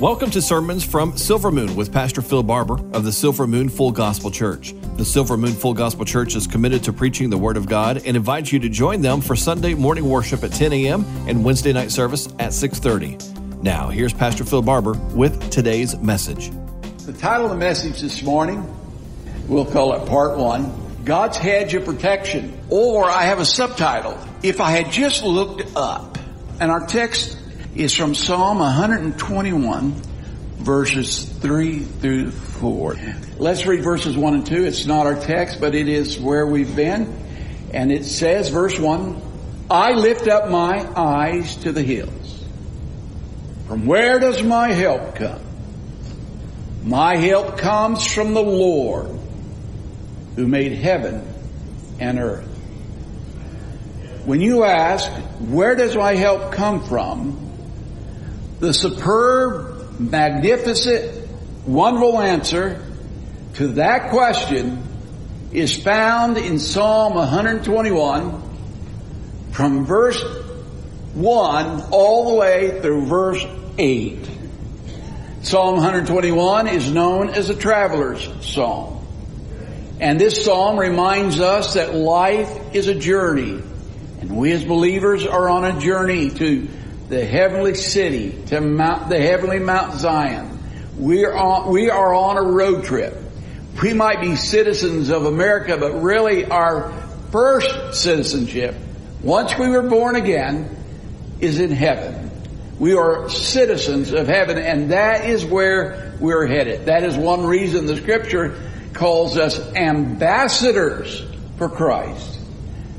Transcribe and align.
Welcome 0.00 0.30
to 0.32 0.42
sermons 0.42 0.84
from 0.84 1.16
Silver 1.16 1.50
Moon 1.50 1.74
with 1.74 1.90
Pastor 1.90 2.20
Phil 2.20 2.42
Barber 2.42 2.74
of 2.94 3.02
the 3.02 3.12
Silver 3.12 3.46
Moon 3.46 3.70
Full 3.70 3.92
Gospel 3.92 4.30
Church. 4.30 4.74
The 4.98 5.06
Silver 5.06 5.38
Moon 5.38 5.54
Full 5.54 5.72
Gospel 5.72 6.04
Church 6.04 6.36
is 6.36 6.46
committed 6.46 6.84
to 6.84 6.92
preaching 6.92 7.30
the 7.30 7.38
Word 7.38 7.56
of 7.56 7.66
God 7.66 8.02
and 8.04 8.14
invites 8.14 8.52
you 8.52 8.58
to 8.58 8.68
join 8.68 9.00
them 9.00 9.22
for 9.22 9.34
Sunday 9.34 9.72
morning 9.72 10.06
worship 10.06 10.44
at 10.44 10.52
10 10.52 10.74
a.m. 10.74 11.06
and 11.26 11.42
Wednesday 11.42 11.72
night 11.72 11.90
service 11.90 12.26
at 12.38 12.50
6:30. 12.50 13.62
Now, 13.62 13.88
here's 13.88 14.12
Pastor 14.12 14.44
Phil 14.44 14.60
Barber 14.60 14.92
with 15.14 15.48
today's 15.48 15.96
message. 15.96 16.50
The 17.06 17.14
title 17.14 17.46
of 17.46 17.52
the 17.52 17.56
message 17.56 18.02
this 18.02 18.22
morning, 18.22 18.70
we'll 19.48 19.64
call 19.64 19.94
it 19.94 20.06
Part 20.06 20.36
One: 20.36 20.74
God's 21.06 21.38
Hedge 21.38 21.72
of 21.72 21.86
Protection. 21.86 22.60
Or 22.68 23.06
I 23.06 23.22
have 23.22 23.38
a 23.38 23.46
subtitle: 23.46 24.18
If 24.42 24.60
I 24.60 24.72
had 24.72 24.92
just 24.92 25.24
looked 25.24 25.62
up. 25.74 26.18
And 26.60 26.70
our 26.70 26.86
text 26.86 27.38
is 27.76 27.94
from 27.94 28.14
Psalm 28.14 28.58
121, 28.58 29.92
verses 30.56 31.24
3 31.24 31.80
through 31.80 32.30
4. 32.30 32.96
Let's 33.36 33.66
read 33.66 33.84
verses 33.84 34.16
1 34.16 34.34
and 34.34 34.46
2. 34.46 34.64
It's 34.64 34.86
not 34.86 35.06
our 35.06 35.14
text, 35.14 35.60
but 35.60 35.74
it 35.74 35.86
is 35.86 36.18
where 36.18 36.46
we've 36.46 36.74
been. 36.74 37.14
And 37.74 37.92
it 37.92 38.06
says, 38.06 38.48
verse 38.48 38.78
1, 38.78 39.20
I 39.70 39.92
lift 39.92 40.26
up 40.26 40.48
my 40.48 40.88
eyes 40.98 41.56
to 41.56 41.72
the 41.72 41.82
hills. 41.82 42.44
From 43.68 43.84
where 43.84 44.18
does 44.20 44.42
my 44.42 44.72
help 44.72 45.16
come? 45.16 45.42
My 46.82 47.16
help 47.16 47.58
comes 47.58 48.06
from 48.06 48.32
the 48.32 48.42
Lord 48.42 49.10
who 50.36 50.46
made 50.46 50.72
heaven 50.72 51.26
and 52.00 52.18
earth. 52.18 52.46
When 54.24 54.40
you 54.40 54.64
ask, 54.64 55.10
where 55.40 55.74
does 55.74 55.94
my 55.94 56.14
help 56.14 56.52
come 56.52 56.82
from? 56.82 57.45
The 58.58 58.72
superb, 58.72 60.00
magnificent, 60.00 61.28
wonderful 61.66 62.20
answer 62.20 62.82
to 63.54 63.68
that 63.68 64.10
question 64.10 64.82
is 65.52 65.76
found 65.76 66.38
in 66.38 66.58
Psalm 66.58 67.14
121 67.14 68.42
from 69.52 69.84
verse 69.84 70.22
1 71.14 71.82
all 71.90 72.30
the 72.30 72.34
way 72.36 72.80
through 72.80 73.06
verse 73.06 73.44
8. 73.78 74.26
Psalm 75.42 75.76
121 75.76 76.66
is 76.68 76.90
known 76.90 77.30
as 77.30 77.50
a 77.50 77.54
traveler's 77.54 78.28
psalm. 78.40 79.06
And 80.00 80.18
this 80.20 80.44
psalm 80.44 80.78
reminds 80.78 81.40
us 81.40 81.74
that 81.74 81.94
life 81.94 82.74
is 82.74 82.88
a 82.88 82.94
journey. 82.94 83.62
And 84.20 84.36
we 84.36 84.52
as 84.52 84.64
believers 84.64 85.26
are 85.26 85.48
on 85.48 85.64
a 85.64 85.78
journey 85.78 86.30
to 86.30 86.68
the 87.08 87.24
heavenly 87.24 87.74
city, 87.74 88.42
to 88.46 88.60
Mount, 88.60 89.08
the 89.08 89.20
heavenly 89.20 89.58
Mount 89.58 89.98
Zion. 89.98 90.58
We 90.98 91.24
are 91.24 91.34
on, 91.34 91.72
we 91.72 91.90
are 91.90 92.14
on 92.14 92.36
a 92.36 92.42
road 92.42 92.84
trip. 92.84 93.16
We 93.82 93.92
might 93.92 94.20
be 94.20 94.36
citizens 94.36 95.10
of 95.10 95.26
America, 95.26 95.76
but 95.76 95.92
really 96.02 96.46
our 96.46 96.92
first 97.30 98.00
citizenship, 98.00 98.74
once 99.22 99.56
we 99.58 99.68
were 99.68 99.82
born 99.82 100.16
again, 100.16 100.74
is 101.40 101.60
in 101.60 101.70
heaven. 101.70 102.30
We 102.78 102.94
are 102.94 103.28
citizens 103.28 104.12
of 104.12 104.26
heaven, 104.26 104.58
and 104.58 104.90
that 104.90 105.28
is 105.28 105.44
where 105.44 106.14
we're 106.18 106.46
headed. 106.46 106.86
That 106.86 107.04
is 107.04 107.16
one 107.16 107.46
reason 107.46 107.86
the 107.86 107.96
scripture 107.96 108.58
calls 108.94 109.36
us 109.36 109.58
ambassadors 109.74 111.24
for 111.58 111.68
Christ. 111.68 112.35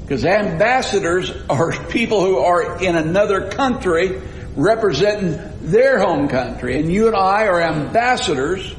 Because 0.07 0.23
ambassadors 0.23 1.31
are 1.49 1.73
people 1.89 2.21
who 2.21 2.37
are 2.37 2.81
in 2.81 2.95
another 2.95 3.49
country 3.49 4.21
representing 4.55 5.37
their 5.61 5.99
home 5.99 6.29
country. 6.29 6.79
And 6.79 6.91
you 6.91 7.07
and 7.07 7.15
I 7.15 7.47
are 7.47 7.61
ambassadors 7.61 8.73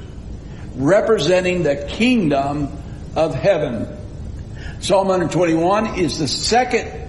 representing 0.75 1.65
the 1.65 1.77
kingdom 1.77 2.73
of 3.15 3.35
heaven. 3.35 3.87
Psalm 4.81 5.09
121 5.09 5.99
is 5.99 6.19
the 6.19 6.29
second 6.29 7.09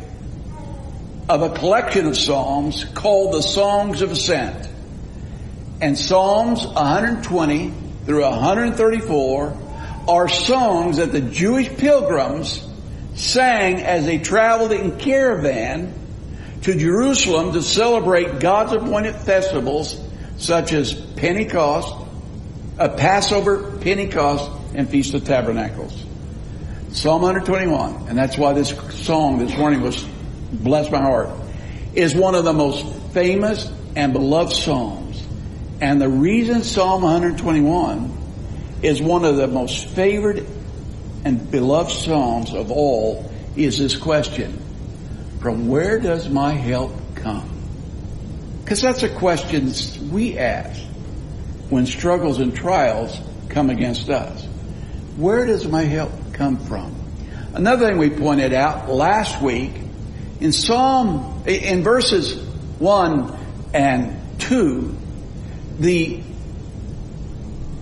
of 1.29 1.41
a 1.44 1.50
collection 1.52 2.08
of 2.08 2.18
psalms 2.18 2.84
called 2.84 3.35
the 3.35 3.41
Songs 3.41 4.02
of 4.02 4.12
Ascent. 4.12 4.68
And 5.79 5.97
Psalms 5.97 6.66
120 6.66 7.74
through 8.06 8.24
134 8.24 9.58
are 10.08 10.28
songs 10.28 10.97
that 10.97 11.12
the 11.12 11.22
Jewish 11.22 11.69
pilgrims 11.78 12.66
sang 13.19 13.81
as 13.81 14.06
they 14.06 14.18
traveled 14.18 14.72
in 14.72 14.97
caravan 14.97 15.94
to 16.62 16.75
Jerusalem 16.78 17.53
to 17.53 17.62
celebrate 17.62 18.40
God's 18.40 18.74
appointed 18.74 19.16
festivals 19.16 20.00
such 20.38 20.72
as 20.72 20.94
Pentecost, 20.94 21.94
a 22.78 22.90
Passover, 22.90 23.78
Pentecost, 23.79 24.50
and 24.74 24.90
Feast 24.90 25.13
of 25.13 25.25
Tabernacles. 25.25 26.06
Psalm 26.91 27.22
121, 27.22 28.08
and 28.08 28.18
that's 28.18 28.38
why 28.38 28.53
this 28.53 28.69
song 29.06 29.38
this 29.40 29.56
morning 29.58 29.81
was 29.81 30.02
blessed 30.52 30.91
my 30.91 31.02
heart, 31.02 31.29
is 31.94 32.16
one 32.16 32.35
of 32.35 32.46
the 32.46 32.53
most 32.53 32.85
famous 33.13 33.69
and 33.96 34.13
beloved 34.13 34.53
psalms. 34.53 35.24
And 35.81 36.02
the 36.02 36.09
reason 36.09 36.63
Psalm 36.63 37.02
121 37.02 38.18
is 38.81 39.02
one 39.02 39.25
of 39.25 39.35
the 39.35 39.47
most 39.47 39.88
favored 39.90 40.46
and 41.25 41.50
beloved 41.52 41.91
psalms 41.91 42.53
of 42.53 42.72
all 42.72 43.31
is 43.56 43.78
this 43.78 43.96
question. 43.96 44.62
From 45.40 45.68
where 45.68 46.00
does 46.00 46.30
my 46.30 46.52
help 46.52 46.91
come? 47.16 47.50
Because 48.63 48.81
that's 48.81 49.03
a 49.03 49.09
question 49.09 49.72
we 50.12 50.38
ask 50.38 50.81
when 51.69 51.85
struggles 51.85 52.40
and 52.40 52.56
trials 52.56 53.19
come 53.50 53.69
against 53.69 54.09
us. 54.09 54.46
Where 55.18 55.46
does 55.46 55.68
my 55.68 55.84
help 55.84 56.12
come 56.34 56.58
from? 56.58 56.96
Another 57.53 57.88
thing 57.88 57.97
we 57.97 58.09
pointed 58.09 58.53
out 58.53 58.90
last 58.90 59.41
week 59.41 59.72
in 60.40 60.52
Psalm, 60.52 61.44
in 61.46 61.84
verses 61.84 62.41
1 62.79 63.38
and 63.74 64.40
2, 64.40 64.97
the 65.79 66.22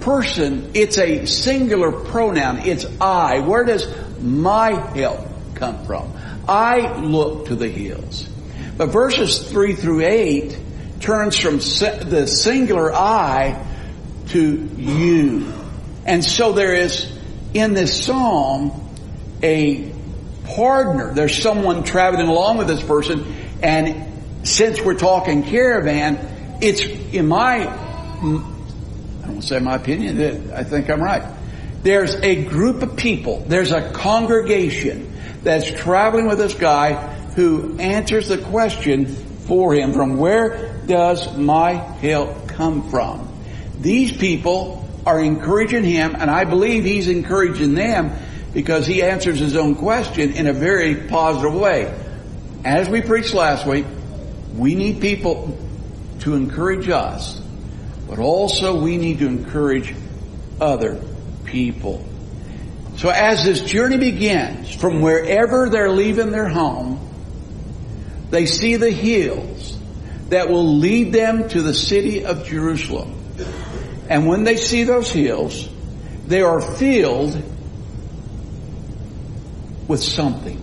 person, 0.08 0.72
it's 0.74 0.98
a 0.98 1.26
singular 1.26 1.92
pronoun. 1.92 2.60
It's 2.60 2.86
I. 3.02 3.40
Where 3.40 3.66
does 3.66 3.86
my 4.22 4.70
help 4.96 5.20
come 5.56 5.86
from? 5.86 6.14
I 6.48 6.96
look 7.02 7.48
to 7.48 7.56
the 7.56 7.68
hills. 7.68 8.26
But 8.78 8.86
verses 8.86 9.52
3 9.52 9.76
through 9.76 10.06
8 10.06 10.58
turns 11.02 11.38
from 11.38 11.58
the 11.58 12.26
singular 12.26 12.94
I 12.94 13.62
to 14.28 14.70
you. 14.78 15.52
And 16.06 16.24
so 16.24 16.54
there 16.54 16.74
is 16.74 17.12
in 17.54 17.74
this 17.74 18.06
psalm 18.06 18.72
a 19.44 19.92
partner. 20.46 21.14
There's 21.16 21.38
someone 21.44 21.84
traveling 21.84 22.30
along 22.30 22.60
with 22.60 22.68
this 22.68 22.82
person. 22.82 23.26
And 23.62 24.48
since 24.48 24.80
we're 24.80 24.98
talking 24.98 25.44
caravan, 25.44 26.58
it's 26.62 26.82
in 26.82 27.28
my 27.28 28.56
Say 29.42 29.60
my 29.60 29.76
opinion, 29.76 30.52
I 30.52 30.64
think 30.64 30.90
I'm 30.90 31.02
right. 31.02 31.24
There's 31.84 32.16
a 32.16 32.44
group 32.44 32.82
of 32.82 32.98
people, 32.98 33.44
there's 33.48 33.72
a 33.72 33.92
congregation 33.92 35.14
that's 35.44 35.70
traveling 35.72 36.28
with 36.28 36.38
this 36.40 36.54
guy 36.54 36.94
who 37.36 37.78
answers 37.80 38.28
the 38.28 38.38
question 38.38 39.06
for 39.06 39.74
him 39.74 39.94
from 39.94 40.18
where 40.18 40.74
does 40.86 41.38
my 41.38 41.74
help 41.74 42.48
come 42.50 42.90
from? 42.90 43.32
These 43.80 44.18
people 44.18 44.88
are 45.06 45.22
encouraging 45.22 45.84
him, 45.84 46.16
and 46.16 46.30
I 46.30 46.44
believe 46.44 46.84
he's 46.84 47.08
encouraging 47.08 47.76
them 47.76 48.12
because 48.54 48.88
he 48.88 49.04
answers 49.04 49.40
his 49.40 49.56
own 49.56 49.76
question 49.76 50.34
in 50.34 50.48
a 50.48 50.54
very 50.54 50.96
positive 51.08 51.54
way. 51.54 51.94
As 52.66 52.90
we 52.90 53.02
preached 53.02 53.34
last 53.34 53.66
week, 53.66 53.86
we 54.56 54.76
need 54.76 55.00
people 55.00 55.58
to 56.20 56.34
encourage 56.34 56.90
us 56.90 57.42
but 58.08 58.20
also 58.20 58.80
we 58.80 58.98
need 58.98 59.20
to 59.20 59.28
encourage 59.28 59.94
other 60.60 61.02
people. 61.46 62.04
So 62.96 63.10
as 63.10 63.44
this 63.44 63.62
journey 63.62 63.98
begins, 63.98 64.74
from 64.74 65.02
wherever 65.02 65.70
they're 65.70 65.92
leaving 65.92 66.32
their 66.32 66.48
home, 66.48 67.00
they 68.32 68.46
see 68.46 68.76
the 68.76 68.90
hills 68.90 69.78
that 70.30 70.50
will 70.50 70.78
lead 70.78 71.14
them 71.14 71.48
to 71.50 71.62
the 71.62 71.74
city 71.74 72.26
of 72.26 72.46
Jerusalem. 72.46 73.14
And 74.10 74.28
when 74.28 74.44
they 74.44 74.58
see 74.58 74.84
those 74.84 75.12
hills, 75.12 75.70
they 76.26 76.42
are 76.42 76.60
filled 76.60 77.42
with 79.88 80.02
something. 80.02 80.62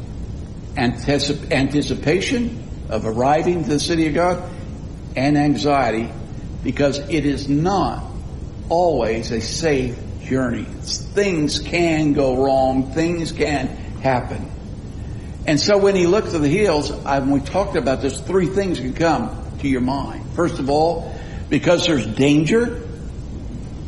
Anticipation 0.77 2.69
of 2.91 3.07
arriving 3.07 3.63
to 3.63 3.71
the 3.71 3.79
city 3.81 4.09
of 4.09 4.15
God 4.15 4.43
and 5.15 5.39
anxiety 5.39 6.11
because 6.65 6.99
it 6.99 7.25
is 7.25 7.49
not 7.49 8.03
always 8.69 9.31
a 9.31 9.41
safe 9.41 9.97
journey. 10.23 10.65
Things 10.65 11.61
can 11.61 12.15
go 12.15 12.43
wrong. 12.43 12.91
Things 12.93 13.31
can 13.31 13.69
happen. 14.03 14.51
And 15.47 15.61
so 15.61 15.77
when 15.77 15.95
he 15.95 16.07
looks 16.07 16.33
to 16.33 16.39
the 16.39 16.49
hills, 16.49 16.91
when 16.91 17.31
we 17.31 17.41
talked 17.41 17.77
about 17.77 18.01
this, 18.01 18.19
three 18.19 18.47
things 18.47 18.81
can 18.81 18.95
come 18.95 19.59
to 19.59 19.69
your 19.69 19.83
mind. 19.83 20.25
First 20.35 20.59
of 20.59 20.71
all, 20.71 21.15
Because 21.51 21.87
there's 21.87 22.07
danger, 22.07 22.83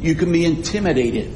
you 0.01 0.15
can 0.15 0.31
be 0.31 0.45
intimidated. 0.45 1.33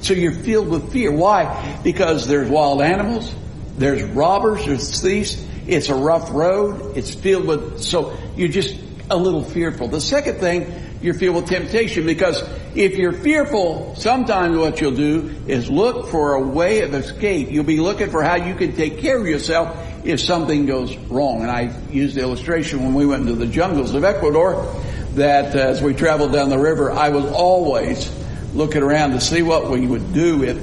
So 0.00 0.14
you're 0.14 0.32
filled 0.32 0.68
with 0.68 0.92
fear. 0.92 1.12
Why? 1.12 1.78
Because 1.84 2.26
there's 2.26 2.48
wild 2.48 2.82
animals, 2.82 3.34
there's 3.76 4.02
robbers, 4.02 4.64
there's 4.64 5.00
thieves. 5.00 5.44
It's 5.66 5.88
a 5.90 5.94
rough 5.94 6.30
road. 6.32 6.96
It's 6.96 7.14
filled 7.14 7.46
with, 7.46 7.82
so 7.82 8.16
you're 8.36 8.48
just 8.48 8.74
a 9.10 9.16
little 9.16 9.42
fearful. 9.42 9.88
The 9.88 10.00
second 10.00 10.38
thing, 10.38 10.72
you're 11.00 11.14
filled 11.14 11.36
with 11.36 11.46
temptation 11.46 12.04
because 12.04 12.42
if 12.74 12.96
you're 12.96 13.12
fearful, 13.12 13.94
sometimes 13.96 14.56
what 14.56 14.80
you'll 14.80 14.92
do 14.94 15.34
is 15.46 15.70
look 15.70 16.08
for 16.08 16.34
a 16.34 16.40
way 16.40 16.80
of 16.82 16.94
escape. 16.94 17.50
You'll 17.50 17.64
be 17.64 17.80
looking 17.80 18.10
for 18.10 18.22
how 18.22 18.34
you 18.34 18.54
can 18.54 18.74
take 18.74 18.98
care 18.98 19.18
of 19.18 19.26
yourself 19.26 19.76
if 20.04 20.20
something 20.20 20.66
goes 20.66 20.96
wrong. 20.96 21.42
And 21.42 21.50
I 21.50 21.74
used 21.90 22.16
the 22.16 22.22
illustration 22.22 22.82
when 22.82 22.94
we 22.94 23.06
went 23.06 23.22
into 23.22 23.34
the 23.34 23.46
jungles 23.46 23.94
of 23.94 24.04
Ecuador 24.04 24.74
that 25.14 25.54
uh, 25.54 25.58
as 25.58 25.82
we 25.82 25.94
traveled 25.94 26.32
down 26.32 26.50
the 26.50 26.58
river, 26.58 26.90
I 26.90 27.08
was 27.10 27.26
always 27.26 28.12
looking 28.54 28.82
around 28.82 29.12
to 29.12 29.20
see 29.20 29.42
what 29.42 29.70
we 29.70 29.86
would 29.86 30.12
do 30.12 30.42
if 30.42 30.58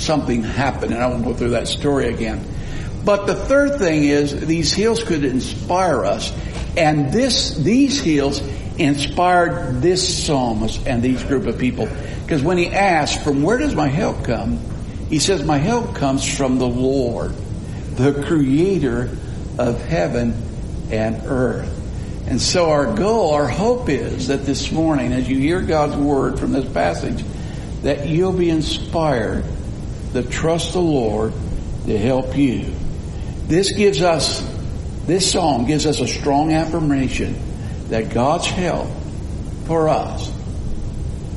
something 0.00 0.42
happened. 0.42 0.92
And 0.92 1.02
I 1.02 1.08
won't 1.08 1.24
go 1.24 1.34
through 1.34 1.50
that 1.50 1.68
story 1.68 2.08
again. 2.08 2.44
But 3.04 3.26
the 3.26 3.34
third 3.34 3.78
thing 3.78 4.04
is 4.04 4.46
these 4.46 4.72
hills 4.72 5.02
could 5.02 5.24
inspire 5.24 6.04
us. 6.04 6.30
And 6.78 7.12
this, 7.12 7.56
these 7.56 8.00
hills 8.00 8.40
inspired 8.78 9.82
this 9.82 10.24
psalmist 10.24 10.86
and 10.86 11.02
these 11.02 11.22
group 11.24 11.46
of 11.46 11.58
people. 11.58 11.88
Because 12.22 12.42
when 12.42 12.56
he 12.56 12.68
asked, 12.68 13.24
from 13.24 13.42
where 13.42 13.58
does 13.58 13.74
my 13.74 13.88
help 13.88 14.24
come? 14.24 14.60
He 15.08 15.18
says, 15.18 15.44
my 15.44 15.58
help 15.58 15.96
comes 15.96 16.24
from 16.36 16.58
the 16.58 16.68
Lord, 16.68 17.32
the 17.96 18.22
creator 18.26 19.10
of 19.58 19.80
heaven 19.86 20.40
and 20.90 21.20
earth. 21.26 21.74
And 22.28 22.40
so 22.40 22.70
our 22.70 22.94
goal, 22.94 23.32
our 23.32 23.48
hope 23.48 23.88
is 23.88 24.28
that 24.28 24.44
this 24.44 24.70
morning, 24.70 25.12
as 25.12 25.28
you 25.28 25.38
hear 25.38 25.62
God's 25.62 25.96
word 25.96 26.38
from 26.38 26.52
this 26.52 26.70
passage, 26.70 27.24
that 27.82 28.06
you'll 28.06 28.32
be 28.32 28.50
inspired 28.50 29.44
to 30.12 30.22
trust 30.22 30.74
the 30.74 30.80
Lord 30.80 31.32
to 31.86 31.98
help 31.98 32.36
you. 32.36 32.66
This 33.46 33.72
gives 33.72 34.02
us, 34.02 34.42
this 35.08 35.32
song 35.32 35.64
gives 35.64 35.86
us 35.86 36.00
a 36.00 36.06
strong 36.06 36.52
affirmation 36.52 37.34
that 37.88 38.10
God's 38.10 38.46
help 38.46 38.88
for 39.64 39.88
us 39.88 40.30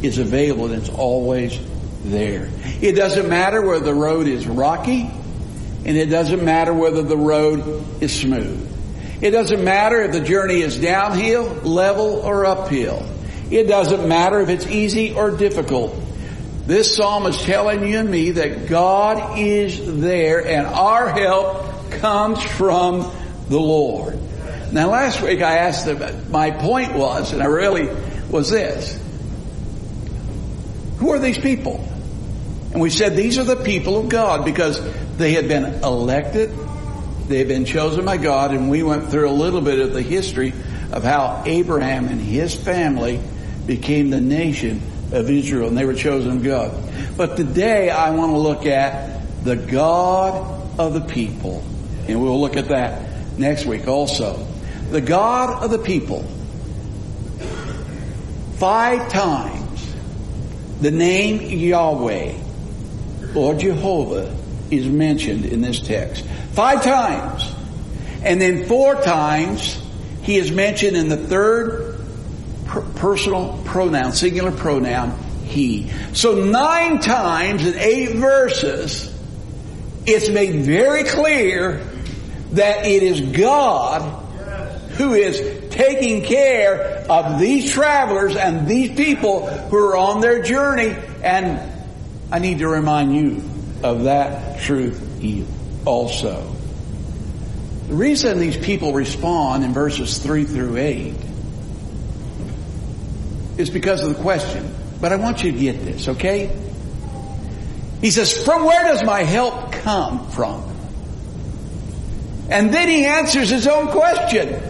is 0.04 0.18
available 0.18 0.66
and 0.66 0.76
it's 0.76 0.90
always 0.90 1.58
there. 2.04 2.50
It 2.82 2.98
doesn't 2.98 3.30
matter 3.30 3.62
whether 3.66 3.86
the 3.86 3.94
road 3.94 4.28
is 4.28 4.46
rocky 4.46 5.10
and 5.86 5.96
it 5.96 6.08
doesn't 6.08 6.44
matter 6.44 6.74
whether 6.74 7.02
the 7.02 7.16
road 7.16 8.04
is 8.04 8.14
smooth. 8.14 8.68
It 9.22 9.32
doesn't 9.32 9.64
matter 9.64 10.02
if 10.02 10.12
the 10.12 10.20
journey 10.20 10.60
is 10.60 10.78
downhill, 10.78 11.46
level, 11.64 12.16
or 12.26 12.46
uphill. 12.46 13.08
It 13.52 13.70
doesn't 13.70 14.06
matter 14.06 14.42
if 14.42 14.50
it's 14.50 14.68
easy 14.68 15.14
or 15.14 15.32
difficult. 15.32 15.96
This 16.66 16.94
psalm 16.94 17.26
is 17.26 17.42
telling 17.42 17.88
you 17.88 18.00
and 18.00 18.12
me 18.12 18.32
that 18.32 18.68
God 18.68 19.40
is 19.40 20.02
there 20.02 20.46
and 20.46 20.68
our 20.68 21.08
help 21.08 21.92
comes 21.92 22.44
from 22.44 23.10
the 23.52 23.60
Lord. 23.60 24.18
Now 24.72 24.90
last 24.90 25.22
week 25.22 25.42
I 25.42 25.58
asked 25.58 25.86
them, 25.86 26.32
my 26.32 26.52
point 26.52 26.94
was, 26.96 27.34
and 27.34 27.44
I 27.44 27.48
really 27.48 27.90
was 28.30 28.50
this. 28.50 28.98
Who 30.98 31.12
are 31.12 31.20
these 31.20 31.38
people? 31.38 31.86
And 32.72 32.82
we 32.82 32.90
said 32.90 33.18
these 33.18 33.38
are 33.38 33.44
the 33.44 33.58
people 33.58 33.98
of 33.98 34.08
God 34.08 34.46
because 34.46 34.80
they 35.18 35.34
had 35.34 35.50
been 35.50 35.66
elected, 35.84 36.52
they 37.28 37.40
had 37.40 37.50
been 37.50 37.66
chosen 37.66 38.06
by 38.06 38.16
God, 38.16 38.52
and 38.52 38.70
we 38.70 38.84
went 38.84 39.10
through 39.10 39.30
a 39.30 39.32
little 39.32 39.62
bit 39.62 39.80
of 39.80 39.94
the 39.94 40.02
history 40.02 40.54
of 40.94 41.04
how 41.04 41.44
Abraham 41.46 42.08
and 42.08 42.22
his 42.22 42.56
family 42.56 43.20
became 43.66 44.10
the 44.10 44.22
nation 44.22 44.82
of 45.12 45.30
Israel, 45.30 45.68
and 45.68 45.78
they 45.78 45.86
were 45.86 45.94
chosen 45.94 46.38
of 46.38 46.44
God. 46.44 46.72
But 47.18 47.36
today 47.36 47.90
I 47.90 48.12
want 48.12 48.32
to 48.32 48.38
look 48.38 48.66
at 48.66 49.44
the 49.44 49.58
God 49.58 50.80
of 50.80 50.94
the 50.94 51.02
people, 51.02 51.62
and 52.08 52.22
we'll 52.22 52.40
look 52.40 52.56
at 52.56 52.70
that 52.70 53.11
next 53.38 53.66
week 53.66 53.88
also 53.88 54.48
the 54.92 55.02
God 55.02 55.64
of 55.64 55.72
the 55.72 55.80
people. 55.80 56.24
Five 58.58 59.10
times 59.10 59.96
the 60.82 60.92
name 60.92 61.42
Yahweh 61.42 62.34
or 63.34 63.54
Jehovah 63.56 64.36
is 64.70 64.88
mentioned 64.88 65.46
in 65.46 65.62
this 65.62 65.80
text. 65.80 66.26
Five 66.54 66.84
times. 66.84 67.50
And 68.24 68.42
then 68.42 68.66
four 68.66 68.96
times 68.96 69.82
he 70.24 70.38
is 70.38 70.52
mentioned 70.52 70.98
in 70.98 71.10
the 71.10 71.18
third 71.18 72.04
per- 72.66 72.82
personal 72.82 73.62
pronoun, 73.66 74.14
singular 74.14 74.52
pronoun, 74.52 75.18
he. 75.46 75.90
So 76.14 76.44
nine 76.44 77.00
times 77.00 77.66
in 77.66 77.78
eight 77.78 78.12
verses, 78.12 79.08
it's 80.06 80.30
made 80.30 80.66
very 80.66 81.04
clear 81.04 81.82
that 82.54 82.86
it 82.86 83.04
is 83.04 83.22
God 83.22 84.02
who 84.98 85.14
is 85.14 85.70
taking 85.72 86.24
care 86.24 87.06
of 87.10 87.40
these 87.40 87.72
travelers 87.72 88.36
and 88.36 88.68
these 88.68 88.92
people 88.92 89.48
who 89.48 89.78
are 89.78 89.98
on 89.98 90.22
their 90.22 90.44
journey. 90.44 90.96
And 91.24 91.60
I 92.32 92.40
need 92.40 92.60
to 92.60 92.68
remind 92.68 93.16
you 93.16 93.42
of 93.84 94.04
that 94.04 94.62
truth 94.62 95.08
also. 95.86 96.56
The 97.88 97.96
reason 97.96 98.40
these 98.40 98.58
people 98.58 98.94
respond 98.94 99.64
in 99.64 99.74
verses 99.74 100.18
3 100.18 100.46
through 100.46 100.78
8 100.78 101.16
is 103.58 103.70
because 103.70 104.04
of 104.04 104.16
the 104.16 104.22
question. 104.22 104.74
But 105.00 105.12
I 105.12 105.16
want 105.16 105.44
you 105.44 105.52
to 105.52 105.58
get 105.58 105.84
this, 105.84 106.08
okay? 106.08 106.56
He 108.02 108.12
says, 108.12 108.44
from 108.44 108.66
where 108.66 108.84
does 108.86 109.04
my 109.04 109.24
help 109.24 109.72
come 109.72 110.30
from? 110.32 110.71
And 112.52 112.74
then 112.74 112.90
he 112.90 113.06
answers 113.06 113.50
his 113.50 113.68
own 113.68 113.88
question. 113.88 114.62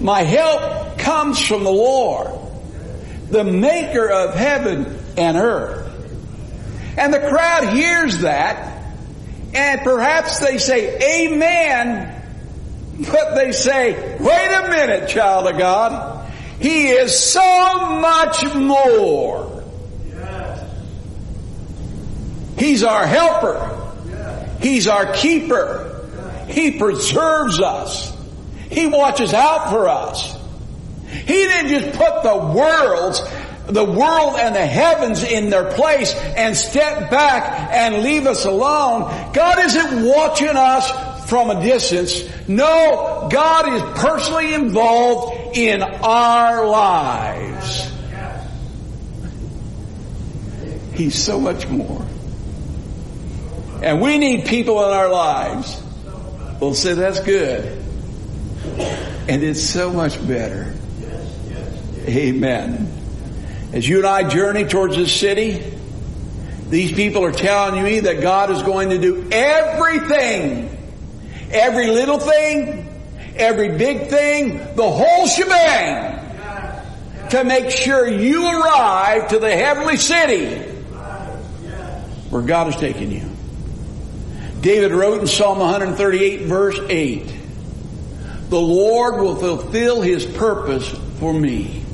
My 0.00 0.22
help 0.22 0.98
comes 0.98 1.40
from 1.40 1.64
the 1.64 1.72
Lord, 1.72 2.30
the 3.30 3.44
maker 3.44 4.08
of 4.10 4.34
heaven 4.34 4.98
and 5.16 5.36
earth. 5.36 5.88
And 6.98 7.12
the 7.12 7.20
crowd 7.20 7.68
hears 7.72 8.18
that, 8.18 8.84
and 9.54 9.80
perhaps 9.80 10.40
they 10.40 10.58
say, 10.58 11.26
Amen, 11.26 12.22
but 12.98 13.34
they 13.34 13.52
say, 13.52 14.18
wait 14.18 14.52
a 14.52 14.68
minute, 14.68 15.08
child 15.08 15.46
of 15.46 15.58
God. 15.58 16.30
He 16.60 16.88
is 16.88 17.18
so 17.18 17.98
much 17.98 18.54
more. 18.54 19.62
He's 22.58 22.84
our 22.84 23.06
helper. 23.06 23.78
He's 24.60 24.86
our 24.86 25.12
keeper. 25.14 25.91
He 26.52 26.78
preserves 26.78 27.60
us. 27.60 28.16
He 28.70 28.86
watches 28.86 29.34
out 29.34 29.70
for 29.70 29.88
us. 29.88 30.38
He 31.06 31.26
didn't 31.26 31.68
just 31.68 31.98
put 31.98 32.22
the 32.22 32.36
worlds, 32.36 33.22
the 33.66 33.84
world 33.84 34.36
and 34.38 34.54
the 34.54 34.66
heavens 34.66 35.22
in 35.22 35.50
their 35.50 35.72
place 35.72 36.14
and 36.14 36.56
step 36.56 37.10
back 37.10 37.70
and 37.72 38.02
leave 38.02 38.26
us 38.26 38.44
alone. 38.44 39.02
God 39.32 39.58
isn't 39.58 40.04
watching 40.04 40.56
us 40.56 41.28
from 41.28 41.50
a 41.50 41.62
distance. 41.62 42.28
No, 42.48 43.28
God 43.30 43.72
is 43.72 43.98
personally 44.00 44.54
involved 44.54 45.56
in 45.56 45.82
our 45.82 46.66
lives. 46.66 47.90
He's 50.94 51.22
so 51.22 51.40
much 51.40 51.66
more. 51.68 52.06
And 53.82 54.00
we 54.00 54.18
need 54.18 54.46
people 54.46 54.82
in 54.86 54.92
our 54.92 55.10
lives. 55.10 55.81
We'll 56.62 56.74
say 56.74 56.94
that's 56.94 57.18
good. 57.18 57.64
And 59.28 59.42
it's 59.42 59.60
so 59.60 59.92
much 59.92 60.24
better. 60.28 60.72
Amen. 62.06 62.88
As 63.72 63.88
you 63.88 63.98
and 63.98 64.06
I 64.06 64.28
journey 64.28 64.66
towards 64.66 64.94
this 64.94 65.12
city, 65.12 65.76
these 66.68 66.92
people 66.92 67.24
are 67.24 67.32
telling 67.32 67.82
me 67.82 67.98
that 67.98 68.20
God 68.20 68.52
is 68.52 68.62
going 68.62 68.90
to 68.90 68.98
do 68.98 69.28
everything, 69.32 70.70
every 71.50 71.88
little 71.88 72.20
thing, 72.20 72.88
every 73.34 73.76
big 73.76 74.06
thing, 74.06 74.58
the 74.76 74.88
whole 74.88 75.26
shebang 75.26 76.20
to 77.30 77.42
make 77.42 77.70
sure 77.70 78.06
you 78.06 78.46
arrive 78.46 79.26
to 79.30 79.40
the 79.40 79.50
heavenly 79.50 79.96
city 79.96 80.58
where 82.30 82.42
God 82.42 82.66
has 82.66 82.76
taken 82.76 83.10
you. 83.10 83.32
David 84.62 84.92
wrote 84.92 85.20
in 85.20 85.26
Psalm 85.26 85.58
138 85.58 86.42
verse 86.42 86.78
8, 86.88 87.26
the 88.48 88.60
Lord 88.60 89.20
will 89.20 89.34
fulfill 89.34 90.02
His 90.02 90.24
purpose 90.24 90.88
for 91.18 91.34
me. 91.34 91.84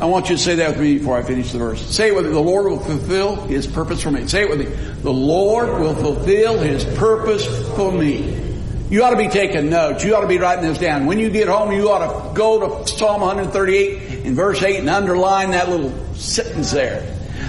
I 0.00 0.06
want 0.06 0.30
you 0.30 0.36
to 0.36 0.42
say 0.42 0.54
that 0.56 0.70
with 0.70 0.80
me 0.80 0.96
before 0.96 1.18
I 1.18 1.22
finish 1.22 1.52
the 1.52 1.58
verse. 1.58 1.84
Say 1.94 2.08
it 2.08 2.14
with 2.14 2.24
me. 2.24 2.32
The 2.32 2.40
Lord 2.40 2.66
will 2.66 2.80
fulfill 2.80 3.36
His 3.46 3.66
purpose 3.66 4.02
for 4.02 4.10
me. 4.10 4.26
Say 4.28 4.42
it 4.42 4.48
with 4.48 4.60
me. 4.60 4.66
The 5.02 5.12
Lord 5.12 5.78
will 5.78 5.94
fulfill 5.94 6.58
His 6.58 6.84
purpose 6.96 7.44
for 7.76 7.92
me. 7.92 8.42
You 8.88 9.04
ought 9.04 9.10
to 9.10 9.16
be 9.16 9.28
taking 9.28 9.68
notes. 9.68 10.04
You 10.04 10.16
ought 10.16 10.22
to 10.22 10.28
be 10.28 10.38
writing 10.38 10.64
this 10.64 10.78
down. 10.78 11.04
When 11.04 11.18
you 11.18 11.28
get 11.28 11.48
home, 11.48 11.70
you 11.70 11.90
ought 11.90 12.30
to 12.30 12.34
go 12.34 12.82
to 12.84 12.88
Psalm 12.88 13.20
138 13.20 14.24
in 14.24 14.34
verse 14.34 14.62
8 14.62 14.80
and 14.80 14.88
underline 14.88 15.50
that 15.50 15.68
little 15.68 15.92
sentence 16.14 16.70
there. 16.70 17.02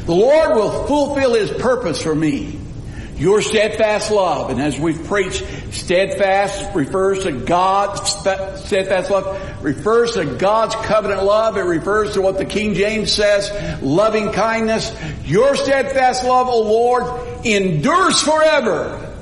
The 0.05 0.15
Lord 0.15 0.55
will 0.55 0.87
fulfill 0.87 1.35
His 1.35 1.51
purpose 1.51 2.01
for 2.01 2.15
me. 2.15 2.59
Your 3.17 3.41
steadfast 3.41 4.11
love, 4.11 4.51
and 4.51 4.61
as 4.61 4.79
we've 4.79 5.03
preached, 5.05 5.43
steadfast 5.71 6.75
refers 6.75 7.23
to 7.23 7.31
God's 7.31 8.07
steadfast 8.11 9.09
love, 9.09 9.63
refers 9.63 10.13
to 10.13 10.25
God's 10.25 10.75
covenant 10.75 11.23
love. 11.23 11.57
It 11.57 11.61
refers 11.61 12.13
to 12.13 12.21
what 12.21 12.37
the 12.37 12.45
King 12.45 12.75
James 12.75 13.11
says, 13.11 13.51
loving 13.81 14.31
kindness. 14.33 14.95
Your 15.25 15.55
steadfast 15.55 16.23
love, 16.25 16.47
O 16.47 16.61
Lord, 16.61 17.45
endures 17.45 18.21
forever. 18.21 19.15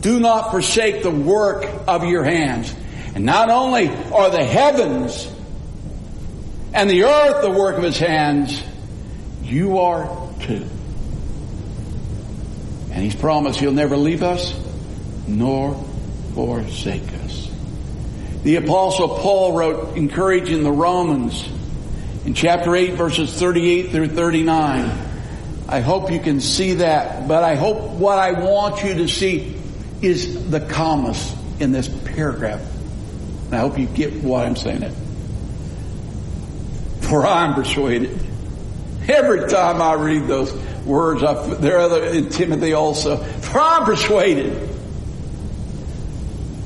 Do 0.00 0.20
not 0.20 0.52
forsake 0.52 1.02
the 1.02 1.10
work 1.10 1.68
of 1.88 2.04
your 2.04 2.22
hands. 2.22 2.72
And 3.16 3.24
not 3.24 3.50
only 3.50 3.88
are 3.88 4.30
the 4.30 4.44
heavens 4.44 5.28
and 6.72 6.88
the 6.88 7.02
earth 7.02 7.42
the 7.42 7.50
work 7.50 7.76
of 7.76 7.82
his 7.82 7.98
hands, 7.98 8.62
you 9.42 9.78
are 9.78 10.32
too. 10.40 10.64
He's 13.10 13.20
promised 13.20 13.58
he'll 13.58 13.72
never 13.72 13.96
leave 13.96 14.22
us 14.22 14.54
nor 15.26 15.74
forsake 16.34 17.12
us. 17.24 17.50
The 18.44 18.54
apostle 18.54 19.08
Paul 19.18 19.54
wrote 19.54 19.96
encouraging 19.96 20.62
the 20.62 20.70
Romans 20.70 21.44
in 22.24 22.34
chapter 22.34 22.76
8 22.76 22.92
verses 22.92 23.36
38 23.36 23.90
through 23.90 24.08
39. 24.10 25.08
I 25.68 25.80
hope 25.80 26.12
you 26.12 26.20
can 26.20 26.40
see 26.40 26.74
that, 26.74 27.26
but 27.26 27.42
I 27.42 27.56
hope 27.56 27.80
what 27.98 28.20
I 28.20 28.30
want 28.30 28.84
you 28.84 28.94
to 28.94 29.08
see 29.08 29.56
is 30.00 30.48
the 30.48 30.60
commas 30.60 31.34
in 31.58 31.72
this 31.72 31.88
paragraph. 31.88 32.62
And 33.46 33.56
I 33.56 33.58
hope 33.58 33.76
you 33.76 33.86
get 33.86 34.22
what 34.22 34.46
I'm 34.46 34.54
saying 34.54 34.84
it. 34.84 34.94
For 37.00 37.26
I'm 37.26 37.54
persuaded. 37.54 38.16
Every 39.08 39.48
time 39.48 39.82
I 39.82 39.94
read 39.94 40.28
those 40.28 40.52
words, 40.84 41.22
I, 41.22 41.34
there 41.54 41.78
other 41.78 42.04
in 42.04 42.28
Timothy 42.28 42.72
also. 42.72 43.16
For 43.16 43.60
I'm 43.60 43.84
persuaded 43.84 44.68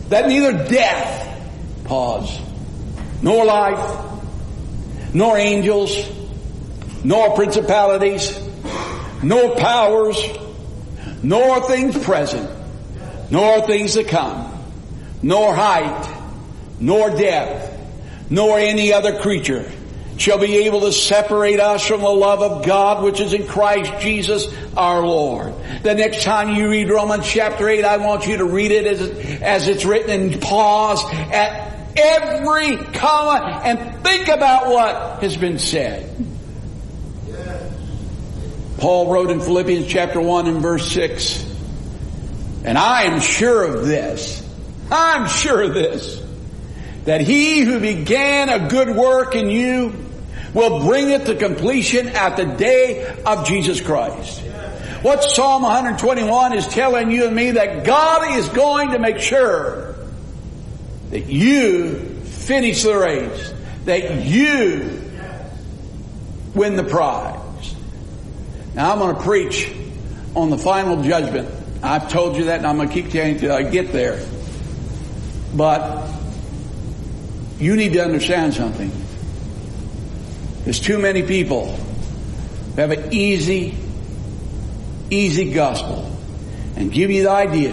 that 0.09 0.28
neither 0.28 0.52
death, 0.68 1.85
pause, 1.85 2.38
nor 3.23 3.44
life, 3.44 4.00
nor 5.14 5.37
angels, 5.38 5.97
nor 7.02 7.35
principalities, 7.35 8.38
nor 9.23 9.56
powers, 9.56 10.16
nor 11.23 11.61
things 11.62 11.97
present, 12.04 12.50
nor 13.30 13.66
things 13.66 13.94
to 13.94 14.04
come, 14.04 14.50
nor 15.23 15.54
height, 15.54 16.11
nor 16.80 17.11
depth, 17.11 18.30
nor 18.30 18.59
any 18.59 18.92
other 18.92 19.21
creature 19.21 19.71
shall 20.16 20.38
be 20.38 20.66
able 20.66 20.83
to 20.83 20.92
separate 20.92 21.61
us 21.61 21.87
from 21.87 22.00
the 22.00 22.09
love 22.09 22.40
of 22.40 22.64
God 22.64 23.02
which 23.02 23.21
is 23.21 23.33
in 23.33 23.47
Christ 23.47 24.00
Jesus 24.00 24.47
our 24.76 25.04
Lord. 25.04 25.54
The 25.83 25.94
next 25.94 26.23
time 26.23 26.54
you 26.54 26.68
read 26.68 26.88
Romans 26.88 27.26
chapter 27.26 27.68
8, 27.68 27.85
I 27.85 27.97
want 27.99 28.26
you 28.26 28.38
to 28.38 28.44
read 28.44 28.71
it 28.71 28.87
as, 28.87 29.00
as 29.42 29.68
it's 29.68 29.85
written 29.85 30.11
and 30.11 30.40
pause 30.40 31.02
at 31.12 31.75
every 31.97 32.76
comma 32.76 33.62
and 33.64 34.02
think 34.04 34.28
about 34.28 34.66
what 34.68 35.23
has 35.23 35.37
been 35.37 35.59
said. 35.59 36.11
Paul 38.78 39.11
wrote 39.11 39.30
in 39.30 39.40
Philippians 39.40 39.87
chapter 39.87 40.21
1 40.21 40.47
and 40.47 40.61
verse 40.61 40.90
6, 40.92 41.42
and 42.64 42.76
I 42.76 43.04
am 43.04 43.21
sure 43.21 43.64
of 43.64 43.87
this. 43.87 44.42
I'm 44.90 45.28
sure 45.28 45.62
of 45.62 45.75
this. 45.75 46.23
That 47.04 47.21
he 47.21 47.61
who 47.61 47.80
began 47.80 48.49
a 48.49 48.68
good 48.68 48.97
work 48.97 49.35
in 49.35 49.50
you 49.50 50.03
will 50.54 50.80
bring 50.80 51.11
it 51.11 51.26
to 51.26 51.34
completion 51.34 52.08
at 52.08 52.37
the 52.37 52.44
day 52.44 53.14
of 53.26 53.46
Jesus 53.46 53.80
Christ. 53.80 54.40
What 55.02 55.23
Psalm 55.23 55.62
121 55.62 56.54
is 56.54 56.66
telling 56.68 57.11
you 57.11 57.26
and 57.26 57.37
me 57.37 57.50
that 57.52 57.84
God 57.84 58.38
is 58.38 58.49
going 58.49 58.92
to 58.92 58.99
make 58.99 59.18
sure 59.18 59.96
that 61.11 61.26
you 61.26 61.96
finish 62.25 62.82
the 62.82 62.96
race, 62.96 63.52
that 63.84 64.25
you 64.25 65.02
win 66.54 66.76
the 66.76 66.84
prize. 66.84 67.75
Now 68.75 68.92
I'm 68.92 68.99
going 68.99 69.14
to 69.14 69.23
preach 69.23 69.70
on 70.34 70.49
the 70.49 70.58
final 70.58 71.02
judgment 71.02 71.50
I've 71.84 72.08
told 72.08 72.37
you 72.37 72.44
that 72.44 72.58
and 72.58 72.66
I'm 72.66 72.76
going 72.76 72.88
to 72.88 72.94
keep 72.94 73.11
telling 73.11 73.28
you 73.28 73.34
until 73.34 73.52
I 73.54 73.62
get 73.62 73.92
there. 73.92 74.25
But 75.54 76.08
you 77.58 77.76
need 77.76 77.92
to 77.92 78.02
understand 78.02 78.54
something. 78.54 78.90
There's 80.64 80.80
too 80.80 80.99
many 80.99 81.23
people 81.23 81.76
who 81.76 82.80
have 82.80 82.90
an 82.90 83.12
easy, 83.12 83.76
easy 85.11 85.52
gospel 85.52 86.11
and 86.76 86.90
give 86.90 87.11
you 87.11 87.25
the 87.25 87.30
idea 87.30 87.73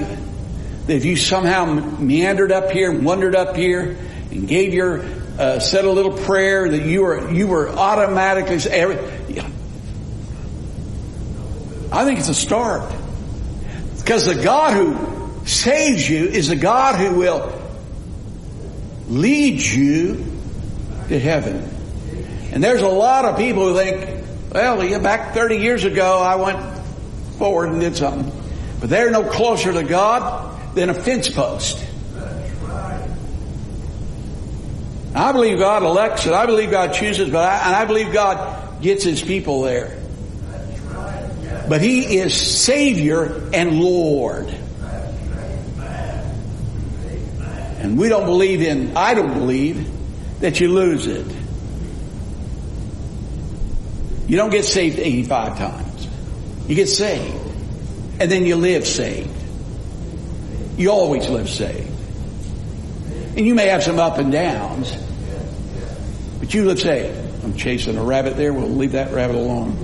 that 0.88 0.96
if 0.96 1.06
you 1.06 1.16
somehow 1.16 1.66
meandered 1.66 2.52
up 2.52 2.72
here, 2.72 2.92
wandered 2.92 3.36
up 3.36 3.56
here, 3.56 3.98
and 4.30 4.48
gave 4.48 4.74
your 4.74 5.04
uh, 5.40 5.60
said 5.60 5.86
a 5.86 5.90
little 5.90 6.18
prayer 6.18 6.70
that 6.70 6.86
you 6.86 7.02
were 7.02 7.32
you 7.32 7.48
were 7.48 7.70
automatically. 7.70 8.56
I 11.92 12.06
think 12.06 12.20
it's 12.20 12.30
a 12.30 12.34
start. 12.34 12.94
Because 13.98 14.26
the 14.26 14.44
God 14.44 14.74
who 14.74 15.46
saves 15.46 16.10
you 16.10 16.26
is 16.26 16.48
the 16.48 16.56
God 16.56 16.96
who 16.96 17.16
will 17.20 17.62
lead 19.08 19.62
you 19.62 20.26
to 21.08 21.20
heaven. 21.20 21.71
And 22.52 22.64
there's 22.64 22.82
a 22.82 22.88
lot 22.88 23.26
of 23.26 23.38
people 23.38 23.70
who 23.70 23.76
think, 23.76 24.26
well, 24.52 25.00
back 25.00 25.34
30 25.34 25.58
years 25.58 25.84
ago 25.84 26.20
I 26.20 26.36
went 26.36 26.60
forward 27.38 27.70
and 27.70 27.80
did 27.80 27.96
something. 27.96 28.32
But 28.80 28.90
they're 28.90 29.12
no 29.12 29.24
closer 29.24 29.72
to 29.74 29.84
God 29.84 30.76
than 30.76 30.90
a 30.90 30.94
fence 30.94 31.30
post. 31.30 31.86
I 35.14 35.32
believe 35.34 35.60
God 35.60 35.84
elects 35.84 36.26
and 36.26 36.34
I 36.34 36.46
believe 36.46 36.72
God 36.72 36.94
chooses, 36.94 37.30
but 37.30 37.44
I, 37.44 37.68
and 37.68 37.76
I 37.76 37.86
believe 37.86 38.14
God 38.14 38.82
gets 38.82 39.04
His 39.04 39.22
people 39.22 39.62
there 39.62 40.02
but 41.72 41.82
He 41.82 42.18
is 42.18 42.36
Savior 42.36 43.50
and 43.54 43.80
Lord. 43.80 44.54
And 47.80 47.98
we 47.98 48.10
don't 48.10 48.26
believe 48.26 48.62
in, 48.62 48.98
I 48.98 49.14
don't 49.14 49.34
believe 49.34 49.90
that 50.42 50.60
you 50.60 50.68
lose 50.68 51.08
it. 51.08 51.26
You 54.32 54.38
don't 54.38 54.50
get 54.50 54.64
saved 54.64 54.98
85 54.98 55.58
times. 55.58 56.08
You 56.66 56.74
get 56.74 56.88
saved. 56.88 57.36
And 58.18 58.32
then 58.32 58.46
you 58.46 58.56
live 58.56 58.88
saved. 58.88 59.28
You 60.78 60.90
always 60.90 61.28
live 61.28 61.50
saved. 61.50 61.92
And 63.36 63.46
you 63.46 63.54
may 63.54 63.68
have 63.68 63.84
some 63.84 64.00
up 64.00 64.20
and 64.20 64.32
downs, 64.32 64.96
but 66.40 66.54
you 66.54 66.64
live 66.64 66.80
saved. 66.80 67.44
I'm 67.44 67.58
chasing 67.58 67.98
a 67.98 68.04
rabbit 68.06 68.38
there. 68.38 68.54
We'll 68.54 68.70
leave 68.70 68.94
that 68.94 69.12
rabbit 69.12 69.36
alone. 69.36 69.76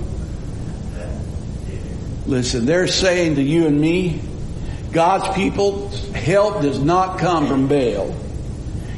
Listen, 2.26 2.64
they're 2.64 2.86
saying 2.86 3.34
to 3.34 3.42
you 3.42 3.66
and 3.66 3.78
me, 3.78 4.18
God's 4.92 5.28
people, 5.36 5.90
help 6.14 6.62
does 6.62 6.78
not 6.78 7.18
come 7.18 7.48
from 7.48 7.68
Baal. 7.68 8.16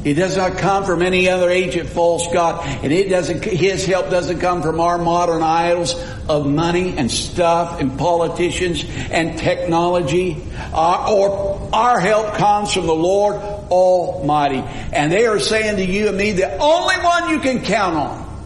It 0.03 0.15
does 0.15 0.35
not 0.35 0.57
come 0.57 0.83
from 0.83 1.03
any 1.03 1.29
other 1.29 1.49
ancient 1.49 1.89
false 1.89 2.27
god, 2.33 2.65
and 2.83 2.91
it 2.91 3.09
doesn't. 3.09 3.43
His 3.43 3.85
help 3.85 4.09
doesn't 4.09 4.39
come 4.39 4.63
from 4.63 4.79
our 4.79 4.97
modern 4.97 5.43
idols 5.43 5.93
of 6.27 6.47
money 6.47 6.97
and 6.97 7.11
stuff 7.11 7.79
and 7.79 7.99
politicians 7.99 8.83
and 9.11 9.37
technology. 9.37 10.43
Uh, 10.73 11.13
or 11.13 11.69
our 11.71 11.99
help 11.99 12.33
comes 12.33 12.73
from 12.73 12.87
the 12.87 12.95
Lord 12.95 13.35
Almighty. 13.35 14.63
And 14.91 15.11
they 15.11 15.27
are 15.27 15.39
saying 15.39 15.77
to 15.77 15.85
you 15.85 16.07
and 16.07 16.17
me, 16.17 16.31
the 16.31 16.57
only 16.57 16.95
one 16.95 17.29
you 17.29 17.39
can 17.39 17.63
count 17.63 17.95
on, 17.95 18.43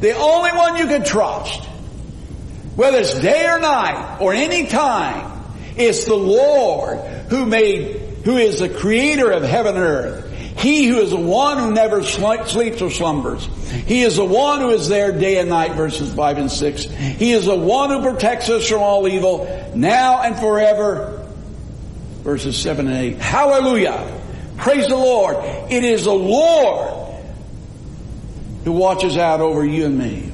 the 0.00 0.16
only 0.16 0.50
one 0.52 0.76
you 0.76 0.86
can 0.86 1.04
trust, 1.04 1.62
whether 2.76 2.98
it's 2.98 3.18
day 3.20 3.46
or 3.46 3.58
night 3.58 4.18
or 4.20 4.32
any 4.32 4.66
time, 4.66 5.42
it's 5.76 6.04
the 6.04 6.16
Lord 6.16 6.98
who 7.28 7.44
made, 7.44 7.96
who 8.24 8.38
is 8.38 8.60
the 8.60 8.68
creator 8.70 9.30
of 9.30 9.42
heaven 9.42 9.76
and 9.76 9.84
earth. 9.84 10.29
He 10.58 10.86
who 10.86 10.98
is 10.98 11.10
the 11.10 11.16
one 11.16 11.58
who 11.58 11.72
never 11.72 12.02
sleeps 12.02 12.82
or 12.82 12.90
slumbers. 12.90 13.46
He 13.86 14.02
is 14.02 14.16
the 14.16 14.24
one 14.24 14.60
who 14.60 14.70
is 14.70 14.88
there 14.88 15.12
day 15.12 15.38
and 15.38 15.48
night, 15.48 15.72
verses 15.72 16.12
5 16.12 16.38
and 16.38 16.50
6. 16.50 16.84
He 16.84 17.32
is 17.32 17.46
the 17.46 17.56
one 17.56 17.90
who 17.90 18.02
protects 18.02 18.48
us 18.50 18.68
from 18.68 18.80
all 18.80 19.08
evil, 19.08 19.72
now 19.74 20.22
and 20.22 20.36
forever, 20.36 21.26
verses 22.22 22.56
7 22.58 22.86
and 22.86 22.96
8. 22.96 23.16
Hallelujah! 23.18 24.20
Praise 24.58 24.88
the 24.88 24.96
Lord. 24.96 25.36
It 25.70 25.84
is 25.84 26.04
the 26.04 26.12
Lord 26.12 27.00
who 28.64 28.72
watches 28.72 29.16
out 29.16 29.40
over 29.40 29.64
you 29.64 29.86
and 29.86 29.98
me. 29.98 30.30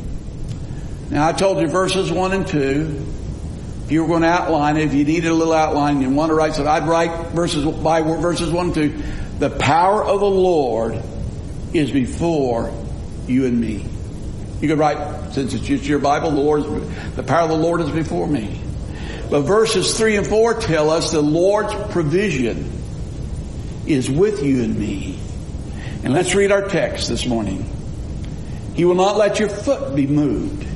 Now 1.11 1.29
I 1.29 1.33
told 1.33 1.61
you 1.61 1.69
verses 1.69 2.11
1 2.11 2.33
and 2.33 2.47
2 2.47 3.07
If 3.85 3.93
you 3.93 4.03
were 4.03 4.09
going 4.09 4.23
to 4.23 4.29
outline 4.29 4.77
it, 4.77 4.87
if 4.87 4.95
you 4.95 5.05
needed 5.05 5.29
a 5.29 5.35
little 5.35 5.55
outline, 5.55 6.01
you 6.01 6.11
want 6.11 6.31
to 6.31 6.35
write, 6.35 6.55
so 6.55 6.67
I'd 6.67 6.89
write 6.89 7.29
verses 7.29 7.65
by 7.65 8.03
verses 8.03 8.51
one 8.51 8.67
and 8.67 8.75
two. 8.75 9.03
The 9.39 9.51
power 9.51 10.03
of 10.03 10.21
the 10.21 10.31
Lord 10.31 11.03
is 11.75 11.91
before 11.91 12.73
you 13.27 13.47
and 13.47 13.61
me. 13.61 13.87
You 14.61 14.69
could 14.69 14.79
write, 14.79 15.35
since 15.35 15.53
it's 15.53 15.67
just 15.67 15.85
your 15.85 15.99
Bible, 15.99 16.31
the 16.31 16.41
Lord, 16.41 16.63
the 17.17 17.23
power 17.23 17.43
of 17.43 17.51
the 17.51 17.57
Lord 17.57 17.83
is 17.83 17.91
before 17.91 18.27
me. 18.27 18.59
But 19.31 19.43
verses 19.43 19.99
three 19.99 20.17
and 20.17 20.27
four 20.27 20.55
tell 20.55 20.89
us 20.89 21.13
the 21.13 21.21
Lord's 21.21 21.75
provision 21.93 22.73
is 23.87 24.11
with 24.11 24.43
you 24.43 24.63
and 24.63 24.79
me. 24.79 25.19
And 26.03 26.15
let's 26.15 26.35
read 26.35 26.53
our 26.53 26.69
text 26.69 27.09
this 27.09 27.27
morning. 27.27 27.69
He 28.75 28.85
will 28.85 28.95
not 28.95 29.19
let 29.19 29.39
your 29.39 29.49
foot 29.49 29.95
be 29.95 30.07
moved. 30.07 30.67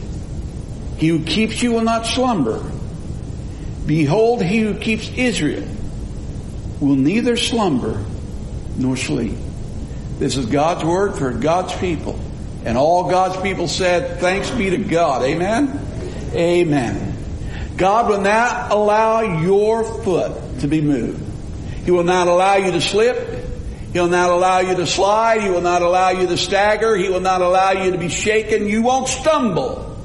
He 0.99 1.09
who 1.09 1.25
keeps 1.25 1.63
you 1.63 1.73
will 1.73 1.83
not 1.83 2.05
slumber. 2.05 2.63
Behold, 3.87 4.43
he 4.43 4.61
who 4.61 4.75
keeps 4.75 5.09
Israel 5.11 5.67
will 6.81 6.97
neither 6.97 7.37
slumber 7.37 8.05
nor 8.81 8.97
sleep. 8.97 9.37
This 10.19 10.37
is 10.37 10.47
God's 10.47 10.85
word 10.85 11.17
for 11.17 11.33
God's 11.33 11.75
people. 11.75 12.19
And 12.65 12.77
all 12.77 13.11
God's 13.11 13.41
people 13.41 13.69
said, 13.69 14.21
thanks 14.21 14.51
be 14.51 14.71
to 14.71 14.79
God. 14.79 15.23
Amen? 15.23 15.81
Amen. 16.35 17.17
God 17.77 18.09
will 18.09 18.21
not 18.21 18.71
allow 18.71 19.41
your 19.41 19.85
foot 19.85 20.61
to 20.61 20.69
be 20.69 20.81
moved. 20.81 21.27
He 21.85 21.91
will 21.91 22.05
not 22.05 22.29
allow 22.29 22.57
you 22.57 22.73
to 22.73 22.81
slip. 22.81 23.47
He'll 23.93 24.09
not 24.09 24.31
allow 24.31 24.61
you 24.61 24.77
to 24.77 24.87
slide. 24.87 25.41
He 25.41 25.49
will 25.49 25.63
not 25.63 25.83
allow 25.83 26.11
you 26.11 26.27
to 26.27 26.37
stagger. 26.37 26.97
He 26.97 27.09
will 27.09 27.21
not 27.21 27.41
allow 27.41 27.73
you 27.73 27.93
to 27.93 27.99
be 27.99 28.09
shaken. 28.09 28.69
You 28.69 28.83
won't 28.83 29.09
stumble. 29.09 29.97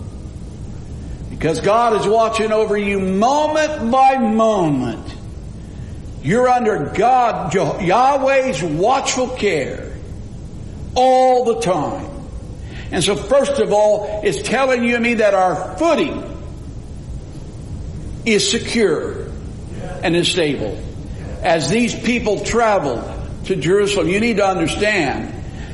Because 1.29 1.59
God 1.59 1.99
is 1.99 2.07
watching 2.07 2.51
over 2.51 2.77
you 2.77 2.99
moment 2.99 3.91
by 3.91 4.17
moment. 4.17 5.14
You're 6.25 6.49
under 6.49 6.85
God, 6.85 7.53
Yahweh's 7.53 8.63
watchful 8.63 9.29
care 9.29 9.95
all 10.95 11.45
the 11.45 11.61
time. 11.61 12.09
And 12.89 13.03
so 13.03 13.15
first 13.15 13.59
of 13.59 13.71
all, 13.71 14.21
it's 14.23 14.41
telling 14.41 14.83
you 14.83 14.95
and 14.95 15.03
me 15.03 15.13
that 15.15 15.35
our 15.35 15.77
footing 15.77 16.23
is 18.25 18.49
secure 18.49 19.27
and 20.01 20.15
is 20.15 20.27
stable. 20.27 20.83
As 21.43 21.69
these 21.69 21.93
people 21.93 22.43
traveled 22.43 23.03
to 23.45 23.55
Jerusalem, 23.55 24.09
you 24.09 24.19
need 24.19 24.37
to 24.37 24.47
understand, 24.47 25.31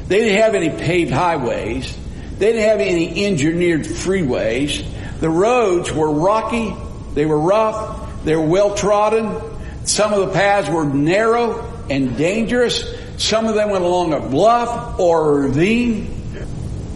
they 0.09 0.19
didn't 0.19 0.41
have 0.41 0.53
any 0.53 0.69
paved 0.69 1.11
highways. 1.11 1.97
They 2.39 2.51
didn't 2.51 2.67
have 2.67 2.81
any 2.81 3.25
engineered 3.25 3.83
freeways. 3.83 4.85
The 5.21 5.29
roads 5.29 5.93
were 5.93 6.11
rocky. 6.11 6.75
They 7.13 7.25
were 7.25 7.39
rough. 7.39 8.25
They 8.25 8.35
were 8.35 8.45
well 8.45 8.75
trodden. 8.75 9.50
Some 9.85 10.13
of 10.13 10.27
the 10.27 10.33
paths 10.33 10.69
were 10.69 10.85
narrow 10.85 11.67
and 11.89 12.15
dangerous. 12.17 12.83
Some 13.17 13.47
of 13.47 13.55
them 13.55 13.69
went 13.69 13.83
along 13.83 14.13
a 14.13 14.19
bluff 14.19 14.99
or 14.99 15.29
a 15.29 15.47
ravine. 15.47 16.17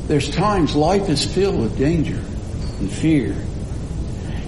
There's 0.07 0.29
times 0.29 0.75
life 0.75 1.09
is 1.09 1.25
filled 1.25 1.59
with 1.59 1.77
danger 1.77 2.21
and 2.79 2.91
fear. 2.91 3.35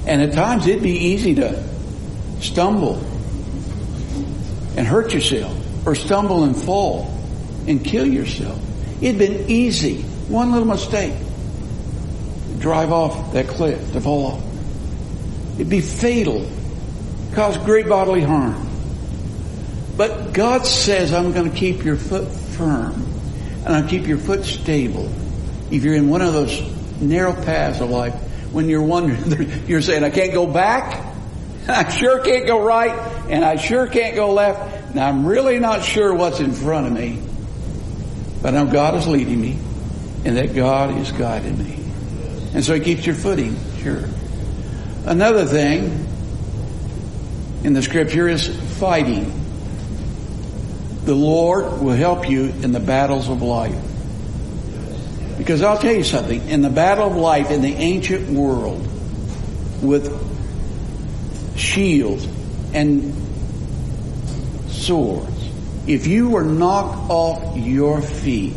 And 0.05 0.21
at 0.21 0.33
times 0.33 0.67
it'd 0.67 0.83
be 0.83 0.91
easy 0.91 1.35
to 1.35 1.63
stumble 2.39 2.95
and 4.77 4.85
hurt 4.85 5.13
yourself 5.13 5.57
or 5.85 5.95
stumble 5.95 6.43
and 6.43 6.55
fall 6.55 7.13
and 7.67 7.83
kill 7.83 8.05
yourself. 8.05 8.59
It'd 9.01 9.17
been 9.19 9.49
easy. 9.49 10.01
One 10.29 10.51
little 10.51 10.67
mistake. 10.67 11.13
Drive 12.59 12.91
off 12.91 13.33
that 13.33 13.47
cliff 13.47 13.93
to 13.93 14.01
fall 14.01 14.25
off. 14.27 14.43
It'd 15.55 15.69
be 15.69 15.81
fatal. 15.81 16.47
Cause 17.37 17.55
great 17.59 17.87
bodily 17.87 18.23
harm. 18.23 18.67
But 19.95 20.33
God 20.33 20.65
says, 20.65 21.13
I'm 21.13 21.33
going 21.33 21.51
to 21.51 21.55
keep 21.55 21.85
your 21.85 21.95
foot 21.95 22.27
firm 22.27 22.93
and 23.63 23.75
I'll 23.75 23.87
keep 23.87 24.07
your 24.07 24.17
foot 24.17 24.43
stable 24.43 25.07
if 25.69 25.83
you're 25.83 25.93
in 25.93 26.09
one 26.09 26.23
of 26.23 26.33
those 26.33 26.59
narrow 26.99 27.33
paths 27.33 27.79
of 27.79 27.91
life, 27.91 28.15
when 28.51 28.67
you're 28.69 28.81
wondering, 28.81 29.51
you're 29.67 29.83
saying, 29.83 30.03
I 30.03 30.09
can't 30.09 30.33
go 30.33 30.47
back, 30.47 31.05
I 31.67 31.87
sure 31.89 32.23
can't 32.23 32.47
go 32.47 32.59
right, 32.59 32.97
and 33.29 33.45
I 33.45 33.57
sure 33.57 33.85
can't 33.85 34.15
go 34.15 34.33
left, 34.33 34.89
and 34.89 34.99
I'm 34.99 35.23
really 35.23 35.59
not 35.59 35.83
sure 35.83 36.15
what's 36.15 36.39
in 36.39 36.53
front 36.53 36.87
of 36.87 36.93
me. 36.93 37.21
But 38.41 38.55
I 38.55 38.63
know 38.63 38.71
God 38.71 38.95
is 38.95 39.05
leading 39.05 39.39
me, 39.39 39.59
and 40.25 40.37
that 40.37 40.55
God 40.55 40.97
is 40.97 41.11
guiding 41.11 41.55
me. 41.55 41.75
And 42.55 42.65
so 42.65 42.73
He 42.73 42.79
keeps 42.79 43.05
your 43.05 43.13
footing, 43.13 43.55
sure. 43.83 44.05
Another 45.05 45.45
thing 45.45 46.07
in 47.63 47.73
the 47.73 47.81
scripture 47.81 48.27
is 48.27 48.47
fighting. 48.77 49.31
The 51.05 51.15
Lord 51.15 51.81
will 51.81 51.95
help 51.95 52.29
you 52.29 52.45
in 52.45 52.71
the 52.71 52.79
battles 52.79 53.29
of 53.29 53.41
life. 53.41 53.81
Because 55.37 55.61
I'll 55.61 55.77
tell 55.77 55.93
you 55.93 56.03
something, 56.03 56.49
in 56.49 56.61
the 56.61 56.69
battle 56.69 57.07
of 57.07 57.15
life 57.15 57.51
in 57.51 57.61
the 57.61 57.73
ancient 57.73 58.29
world, 58.29 58.85
with 59.81 60.11
shields 61.57 62.27
and 62.73 63.13
swords, 64.69 65.49
if 65.87 66.07
you 66.07 66.29
were 66.29 66.43
knocked 66.43 67.09
off 67.09 67.57
your 67.57 68.01
feet, 68.01 68.55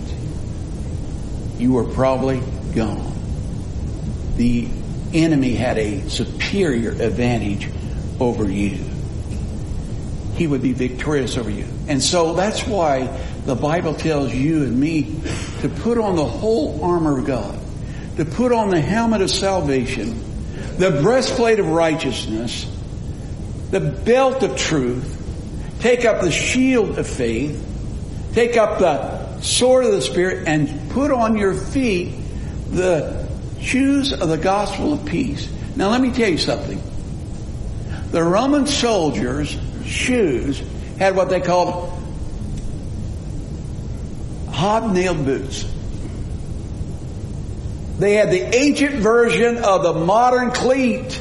you 1.59 1.73
were 1.75 1.85
probably 1.85 2.41
gone. 2.75 3.13
The 4.37 4.69
enemy 5.13 5.55
had 5.55 5.79
a 5.79 6.09
superior 6.09 6.91
advantage 6.91 7.69
over 8.19 8.51
you. 8.51 8.90
He 10.41 10.47
would 10.47 10.63
be 10.63 10.73
victorious 10.73 11.37
over 11.37 11.51
you. 11.51 11.67
And 11.87 12.03
so 12.03 12.33
that's 12.33 12.67
why 12.67 13.09
the 13.45 13.55
Bible 13.55 13.93
tells 13.93 14.33
you 14.33 14.63
and 14.63 14.81
me 14.81 15.21
to 15.61 15.69
put 15.69 15.99
on 15.99 16.17
the 16.17 16.25
whole 16.25 16.83
armor 16.83 17.19
of 17.19 17.27
God, 17.27 17.61
to 18.17 18.25
put 18.25 18.51
on 18.51 18.71
the 18.71 18.81
helmet 18.81 19.21
of 19.21 19.31
salvation, 19.31 20.19
the 20.79 20.93
breastplate 21.03 21.61
of 21.61 21.67
righteousness, 21.69 22.65
the 23.71 23.81
belt 23.81 24.43
of 24.43 24.57
truth, 24.57 25.77
take 25.81 26.07
up 26.07 26.23
the 26.23 26.31
shield 26.31 26.99
of 26.99 27.07
faith, 27.07 27.63
take 28.33 28.57
up 28.57 28.79
the 28.79 29.43
sword 29.43 29.85
of 29.85 29.93
the 29.93 30.01
Spirit, 30.01 30.49
and 30.49 30.91
put 30.91 31.11
on 31.11 31.37
your 31.37 31.53
feet 31.53 32.15
the 32.71 33.29
shoes 33.61 34.15
of 34.15 34.31
the 34.31 34.39
gospel 34.39 34.95
of 34.95 35.05
peace. 35.05 35.53
Now 35.77 35.91
let 35.91 36.01
me 36.01 36.11
tell 36.11 36.31
you 36.31 36.39
something. 36.39 36.81
The 38.11 38.23
Roman 38.23 38.67
soldiers' 38.67 39.59
shoes 39.91 40.63
had 40.99 41.17
what 41.17 41.29
they 41.29 41.41
called 41.41 41.93
hobnailed 44.49 45.25
boots. 45.25 45.65
They 47.99 48.15
had 48.15 48.31
the 48.31 48.55
ancient 48.55 48.97
version 48.97 49.59
of 49.59 49.83
the 49.83 49.93
modern 49.93 50.53
cleat 50.53 51.21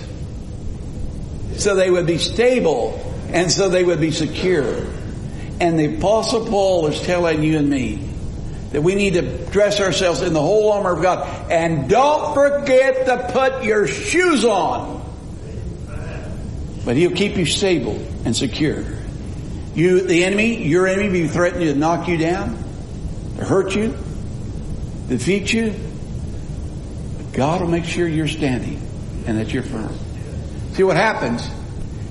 so 1.57 1.75
they 1.75 1.91
would 1.91 2.07
be 2.07 2.17
stable 2.17 3.05
and 3.33 3.51
so 3.51 3.69
they 3.69 3.83
would 3.83 3.99
be 3.99 4.11
secure. 4.11 4.85
And 5.59 5.77
the 5.77 5.97
apostle 5.97 6.45
Paul 6.45 6.87
is 6.87 7.01
telling 7.01 7.43
you 7.43 7.57
and 7.57 7.69
me 7.69 8.07
that 8.71 8.81
we 8.81 8.95
need 8.95 9.13
to 9.15 9.21
dress 9.47 9.81
ourselves 9.81 10.21
in 10.21 10.33
the 10.33 10.41
whole 10.41 10.71
armor 10.71 10.93
of 10.93 11.01
God. 11.01 11.51
And 11.51 11.89
don't 11.89 12.33
forget 12.33 13.07
to 13.07 13.31
put 13.33 13.63
your 13.63 13.87
shoes 13.87 14.45
on. 14.45 14.98
But 16.89 16.97
he'll 16.97 17.11
keep 17.11 17.37
you 17.37 17.45
stable 17.45 18.03
and 18.25 18.35
secure. 18.35 18.83
You, 19.75 20.01
the 20.07 20.23
enemy, 20.23 20.63
your 20.63 20.87
enemy 20.87 21.09
be 21.09 21.27
threatening 21.27 21.67
to 21.67 21.75
knock 21.75 22.07
you 22.07 22.17
down 22.17 22.57
to 23.37 23.45
hurt 23.45 23.75
you, 23.75 23.95
defeat 25.07 25.53
you. 25.53 25.75
But 27.15 27.31
God 27.33 27.61
will 27.61 27.67
make 27.67 27.85
sure 27.85 28.07
you're 28.07 28.27
standing 28.27 28.81
and 29.27 29.37
that 29.37 29.53
you're 29.53 29.61
firm. 29.61 29.93
See 30.71 30.81
what 30.81 30.95
happens? 30.95 31.47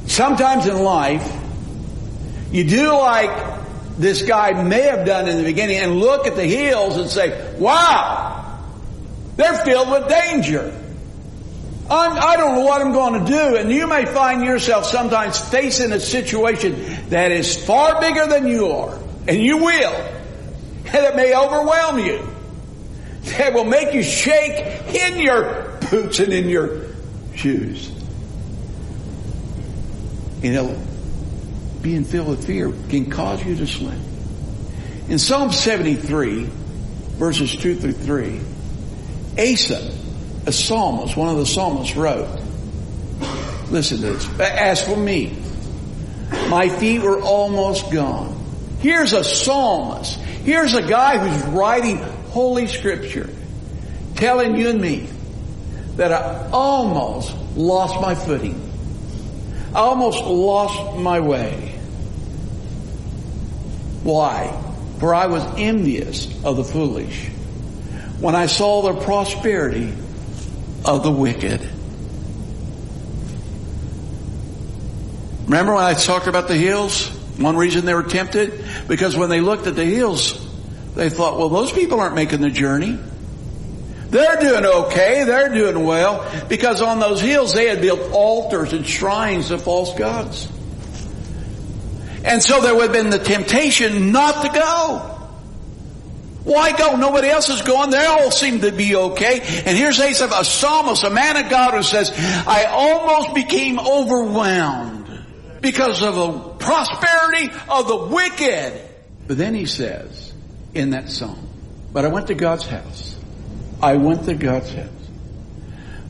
Sometimes 0.07 0.69
in 0.69 0.81
life, 0.81 1.29
you 2.53 2.63
do 2.63 2.93
like 2.93 3.59
this 3.97 4.23
guy 4.23 4.63
may 4.63 4.83
have 4.83 5.05
done 5.05 5.27
in 5.27 5.39
the 5.39 5.43
beginning 5.43 5.79
and 5.79 5.99
look 5.99 6.29
at 6.29 6.37
the 6.37 6.47
hills 6.47 6.99
and 6.99 7.11
say, 7.11 7.53
wow, 7.59 8.61
they're 9.35 9.59
filled 9.65 9.91
with 9.91 10.09
danger. 10.09 10.73
I'm, 11.91 12.13
I 12.13 12.37
do 12.37 12.43
not 12.43 12.55
know 12.55 12.65
what 12.65 12.83
I'm 12.83 12.93
going 12.93 13.25
to 13.25 13.31
do. 13.31 13.57
And 13.57 13.71
you 13.71 13.87
may 13.87 14.05
find 14.05 14.45
yourself 14.45 14.85
sometimes 14.85 15.39
facing 15.39 15.93
a 15.93 16.01
situation 16.01 17.09
that 17.09 17.33
is 17.33 17.57
far 17.57 18.01
bigger 18.01 18.27
than 18.27 18.47
you 18.47 18.69
are. 18.69 18.99
And 19.27 19.43
you 19.43 19.59
will 19.59 20.19
and 20.93 21.05
it 21.05 21.17
may 21.17 21.37
overwhelm 21.37 21.99
you. 21.99 22.27
That 23.37 23.53
will 23.53 23.65
make 23.65 23.93
you 23.93 24.03
shake 24.03 24.95
in 24.95 25.19
your 25.19 25.79
boots 25.91 26.19
and 26.19 26.33
in 26.33 26.49
your 26.49 26.87
shoes. 27.35 27.91
You 30.43 30.53
know, 30.53 30.83
being 31.83 32.05
filled 32.05 32.29
with 32.29 32.47
fear 32.47 32.73
can 32.89 33.11
cause 33.11 33.45
you 33.45 33.57
to 33.57 33.67
slip. 33.67 33.99
In 35.09 35.19
Psalm 35.19 35.53
73, 35.53 36.45
verses 37.17 37.55
2 37.57 37.77
through 37.77 37.93
3, 37.93 38.41
Asaph, 39.37 39.93
a 40.49 40.53
psalmist, 40.53 41.15
one 41.15 41.29
of 41.29 41.37
the 41.37 41.45
psalmists 41.45 41.95
wrote, 41.95 42.27
listen 43.71 43.99
to 43.99 44.15
this. 44.15 44.41
As 44.41 44.83
for 44.83 44.97
me, 44.97 45.37
my 46.49 46.71
feet 46.71 47.03
were 47.03 47.21
almost 47.21 47.93
gone. 47.93 48.35
Here's 48.81 49.13
a 49.13 49.23
psalmist. 49.23 50.19
Here's 50.19 50.73
a 50.73 50.81
guy 50.81 51.19
who's 51.19 51.53
writing 51.53 51.99
Holy 51.99 52.67
Scripture, 52.67 53.29
telling 54.17 54.57
you 54.57 54.71
and 54.71 54.81
me 54.81 55.07
that 55.97 56.13
I 56.13 56.49
almost 56.51 57.35
lost 57.55 58.01
my 58.01 58.15
footing. 58.15 58.59
I 59.75 59.81
almost 59.81 60.25
lost 60.25 60.99
my 60.99 61.21
way. 61.21 61.79
Why? 64.03 64.65
For 64.99 65.15
I 65.15 65.27
was 65.27 65.45
envious 65.59 66.27
of 66.43 66.57
the 66.57 66.65
foolish 66.65 67.29
when 68.21 68.35
I 68.35 68.47
saw 68.47 68.81
their 68.83 69.03
prosperity 69.03 69.93
of 70.85 71.03
the 71.03 71.11
wicked. 71.11 71.61
Remember 75.45 75.75
when 75.75 75.85
I 75.85 75.95
talked 75.95 76.27
about 76.27 76.49
the 76.49 76.57
hills? 76.57 77.09
One 77.39 77.57
reason 77.57 77.85
they 77.87 77.95
were 77.95 78.03
tempted? 78.03 78.65
Because 78.87 79.17
when 79.17 79.31
they 79.31 79.41
looked 79.41 79.67
at 79.67 79.77
the 79.77 79.85
hills, 79.85 80.47
they 80.95 81.09
thought, 81.09 81.39
well, 81.39 81.49
those 81.49 81.73
people 81.73 82.01
aren't 82.01 82.15
making 82.15 82.41
the 82.41 82.51
journey. 82.51 82.99
They're 84.11 84.41
doing 84.41 84.65
okay. 84.65 85.25
They're 85.25 85.53
doing 85.53 85.85
well. 85.85 86.31
Because 86.49 86.83
on 86.83 86.99
those 86.99 87.21
hills 87.21 87.53
they 87.53 87.69
had 87.69 87.81
built 87.81 88.13
altars 88.13 88.73
and 88.73 88.87
shrines 88.87 89.51
of 89.51 89.63
false 89.63 89.95
gods. 89.95 90.49
And 92.25 92.43
so 92.43 92.61
there 92.61 92.75
would 92.75 92.83
have 92.83 92.93
been 92.93 93.11
the 93.11 93.19
temptation 93.19 94.13
not 94.13 94.45
to 94.45 94.49
go. 94.53 95.18
Why 96.49 96.75
go? 96.75 96.97
Nobody 96.97 97.29
else 97.29 97.51
is 97.51 97.61
going. 97.61 97.91
They 97.91 98.07
all 98.07 98.31
seem 98.31 98.63
to 98.63 98.73
be 98.73 98.97
okay. 98.97 99.41
And 99.67 99.77
here's 99.77 100.01
Asaph, 100.01 100.33
a 100.33 100.43
psalmist, 100.47 101.05
a 101.05 101.11
man 101.11 101.37
of 101.37 101.51
God 101.51 101.75
who 101.75 101.83
says, 101.83 102.11
I 102.17 102.65
almost 102.71 103.35
became 103.35 103.79
overwhelmed 103.79 105.27
because 105.61 106.03
of 106.03 106.15
the 106.15 106.39
prosperity 106.65 107.51
of 107.69 107.87
the 107.87 107.97
wicked. 108.07 108.81
But 109.27 109.37
then 109.37 109.55
he 109.55 109.67
says 109.67 110.33
in 110.73 110.91
that 110.91 111.11
song, 111.11 111.51
but 111.93 112.07
I 112.07 112.09
went 112.09 112.29
to 112.29 112.35
God's 112.35 112.67
house. 112.67 113.15
I 113.83 113.97
went 113.97 114.25
to 114.25 114.35
God's 114.35 114.73
house. 114.73 114.89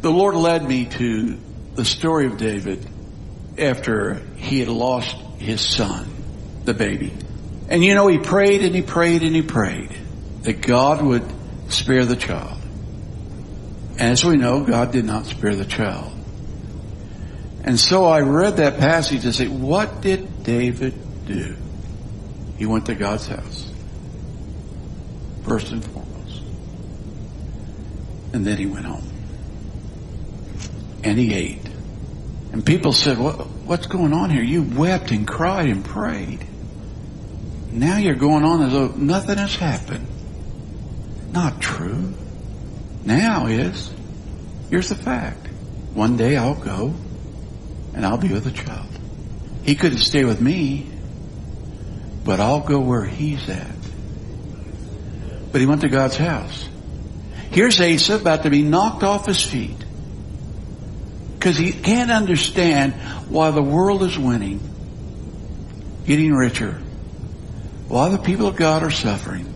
The 0.02 0.12
Lord 0.12 0.36
led 0.36 0.68
me 0.68 0.84
to 0.84 1.36
the 1.74 1.84
story 1.84 2.26
of 2.26 2.36
David 2.36 2.86
after 3.58 4.22
he 4.36 4.60
had 4.60 4.68
lost 4.68 5.16
his 5.38 5.60
son, 5.60 6.08
the 6.62 6.74
baby. 6.74 7.12
And 7.68 7.82
you 7.82 7.96
know, 7.96 8.06
he 8.06 8.18
prayed 8.18 8.62
and 8.62 8.72
he 8.72 8.82
prayed 8.82 9.24
and 9.24 9.34
he 9.34 9.42
prayed 9.42 9.90
that 10.42 10.60
God 10.60 11.02
would 11.02 11.24
spare 11.68 12.04
the 12.04 12.16
child. 12.16 12.58
And 13.92 14.12
as 14.12 14.24
we 14.24 14.36
know, 14.36 14.64
God 14.64 14.92
did 14.92 15.04
not 15.04 15.26
spare 15.26 15.54
the 15.54 15.64
child. 15.64 16.12
And 17.64 17.78
so 17.78 18.04
I 18.04 18.20
read 18.20 18.58
that 18.58 18.78
passage 18.78 19.24
and 19.24 19.34
say, 19.34 19.48
what 19.48 20.00
did 20.00 20.44
David 20.44 20.94
do? 21.26 21.56
He 22.56 22.66
went 22.66 22.86
to 22.86 22.94
God's 22.94 23.26
house. 23.26 23.70
First 25.44 25.72
and 25.72 25.84
foremost. 25.84 26.42
And 28.32 28.46
then 28.46 28.56
he 28.56 28.66
went 28.66 28.86
home. 28.86 29.08
And 31.02 31.18
he 31.18 31.34
ate. 31.34 31.66
And 32.52 32.64
people 32.64 32.92
said, 32.92 33.18
what, 33.18 33.46
what's 33.46 33.86
going 33.86 34.12
on 34.12 34.30
here? 34.30 34.42
You 34.42 34.62
wept 34.62 35.10
and 35.10 35.26
cried 35.26 35.68
and 35.68 35.84
prayed. 35.84 36.46
Now 37.70 37.98
you're 37.98 38.14
going 38.14 38.44
on 38.44 38.62
as 38.62 38.72
though 38.72 38.88
nothing 38.88 39.36
has 39.38 39.54
happened. 39.56 40.06
Not 41.32 41.60
true. 41.60 42.14
Now 43.04 43.46
is. 43.46 43.92
Here's 44.70 44.88
the 44.88 44.94
fact. 44.94 45.46
One 45.94 46.16
day 46.16 46.36
I'll 46.36 46.54
go 46.54 46.94
and 47.94 48.04
I'll 48.04 48.18
be 48.18 48.32
with 48.32 48.44
the 48.44 48.50
child. 48.50 48.86
He 49.64 49.74
couldn't 49.74 49.98
stay 49.98 50.24
with 50.24 50.40
me, 50.40 50.86
but 52.24 52.40
I'll 52.40 52.60
go 52.60 52.80
where 52.80 53.04
he's 53.04 53.48
at. 53.48 53.66
But 55.50 55.60
he 55.60 55.66
went 55.66 55.80
to 55.82 55.88
God's 55.88 56.16
house. 56.16 56.68
Here's 57.50 57.80
Asaph 57.80 58.20
about 58.20 58.42
to 58.42 58.50
be 58.50 58.62
knocked 58.62 59.02
off 59.02 59.26
his 59.26 59.42
feet 59.42 59.84
because 61.34 61.56
he 61.56 61.72
can't 61.72 62.10
understand 62.10 62.92
why 63.28 63.50
the 63.50 63.62
world 63.62 64.02
is 64.02 64.18
winning, 64.18 64.60
getting 66.04 66.32
richer, 66.32 66.72
why 67.88 68.10
the 68.10 68.18
people 68.18 68.46
of 68.46 68.56
God 68.56 68.82
are 68.82 68.90
suffering. 68.90 69.54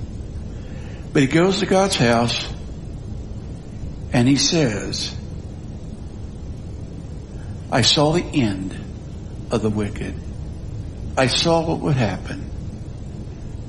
But 1.12 1.22
he 1.22 1.28
goes 1.28 1.60
to 1.60 1.66
God's 1.66 1.96
house 1.96 2.50
and 4.12 4.26
he 4.26 4.36
says, 4.36 5.14
I 7.70 7.82
saw 7.82 8.12
the 8.12 8.22
end 8.22 8.76
of 9.50 9.62
the 9.62 9.70
wicked. 9.70 10.14
I 11.16 11.26
saw 11.26 11.66
what 11.66 11.80
would 11.80 11.96
happen. 11.96 12.50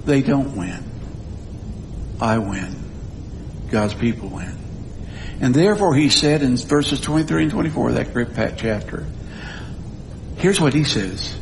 They 0.05 0.21
don't 0.21 0.57
win. 0.57 0.83
I 2.19 2.37
win. 2.37 2.75
God's 3.69 3.93
people 3.93 4.29
win. 4.29 4.57
And 5.41 5.53
therefore 5.53 5.95
he 5.95 6.09
said 6.09 6.41
in 6.41 6.55
verses 6.55 7.01
23 7.01 7.43
and 7.43 7.51
24 7.51 7.89
of 7.89 7.95
that 7.95 8.13
great 8.13 8.29
chapter, 8.57 9.05
here's 10.37 10.61
what 10.61 10.73
he 10.73 10.83
says. 10.83 11.37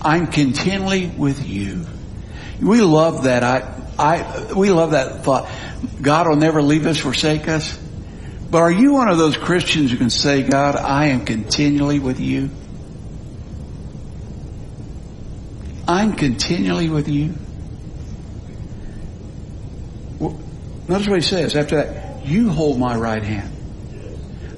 I'm 0.00 0.28
continually 0.28 1.06
with 1.06 1.48
you. 1.48 1.86
We 2.60 2.80
love 2.80 3.24
that. 3.24 3.42
I, 3.42 3.75
I, 3.98 4.52
we 4.52 4.70
love 4.70 4.92
that 4.92 5.24
thought. 5.24 5.48
God 6.00 6.28
will 6.28 6.36
never 6.36 6.62
leave 6.62 6.86
us, 6.86 6.98
forsake 6.98 7.48
us. 7.48 7.76
But 8.50 8.58
are 8.58 8.70
you 8.70 8.92
one 8.92 9.08
of 9.08 9.18
those 9.18 9.36
Christians 9.36 9.90
who 9.90 9.96
can 9.96 10.10
say, 10.10 10.42
God, 10.42 10.76
I 10.76 11.06
am 11.06 11.24
continually 11.24 11.98
with 11.98 12.20
you? 12.20 12.50
I'm 15.88 16.14
continually 16.14 16.88
with 16.88 17.08
you. 17.08 17.34
Notice 20.88 21.08
what 21.08 21.16
he 21.16 21.26
says 21.26 21.56
after 21.56 21.76
that. 21.76 22.26
You 22.26 22.50
hold 22.50 22.78
my 22.78 22.96
right 22.96 23.22
hand. 23.22 23.52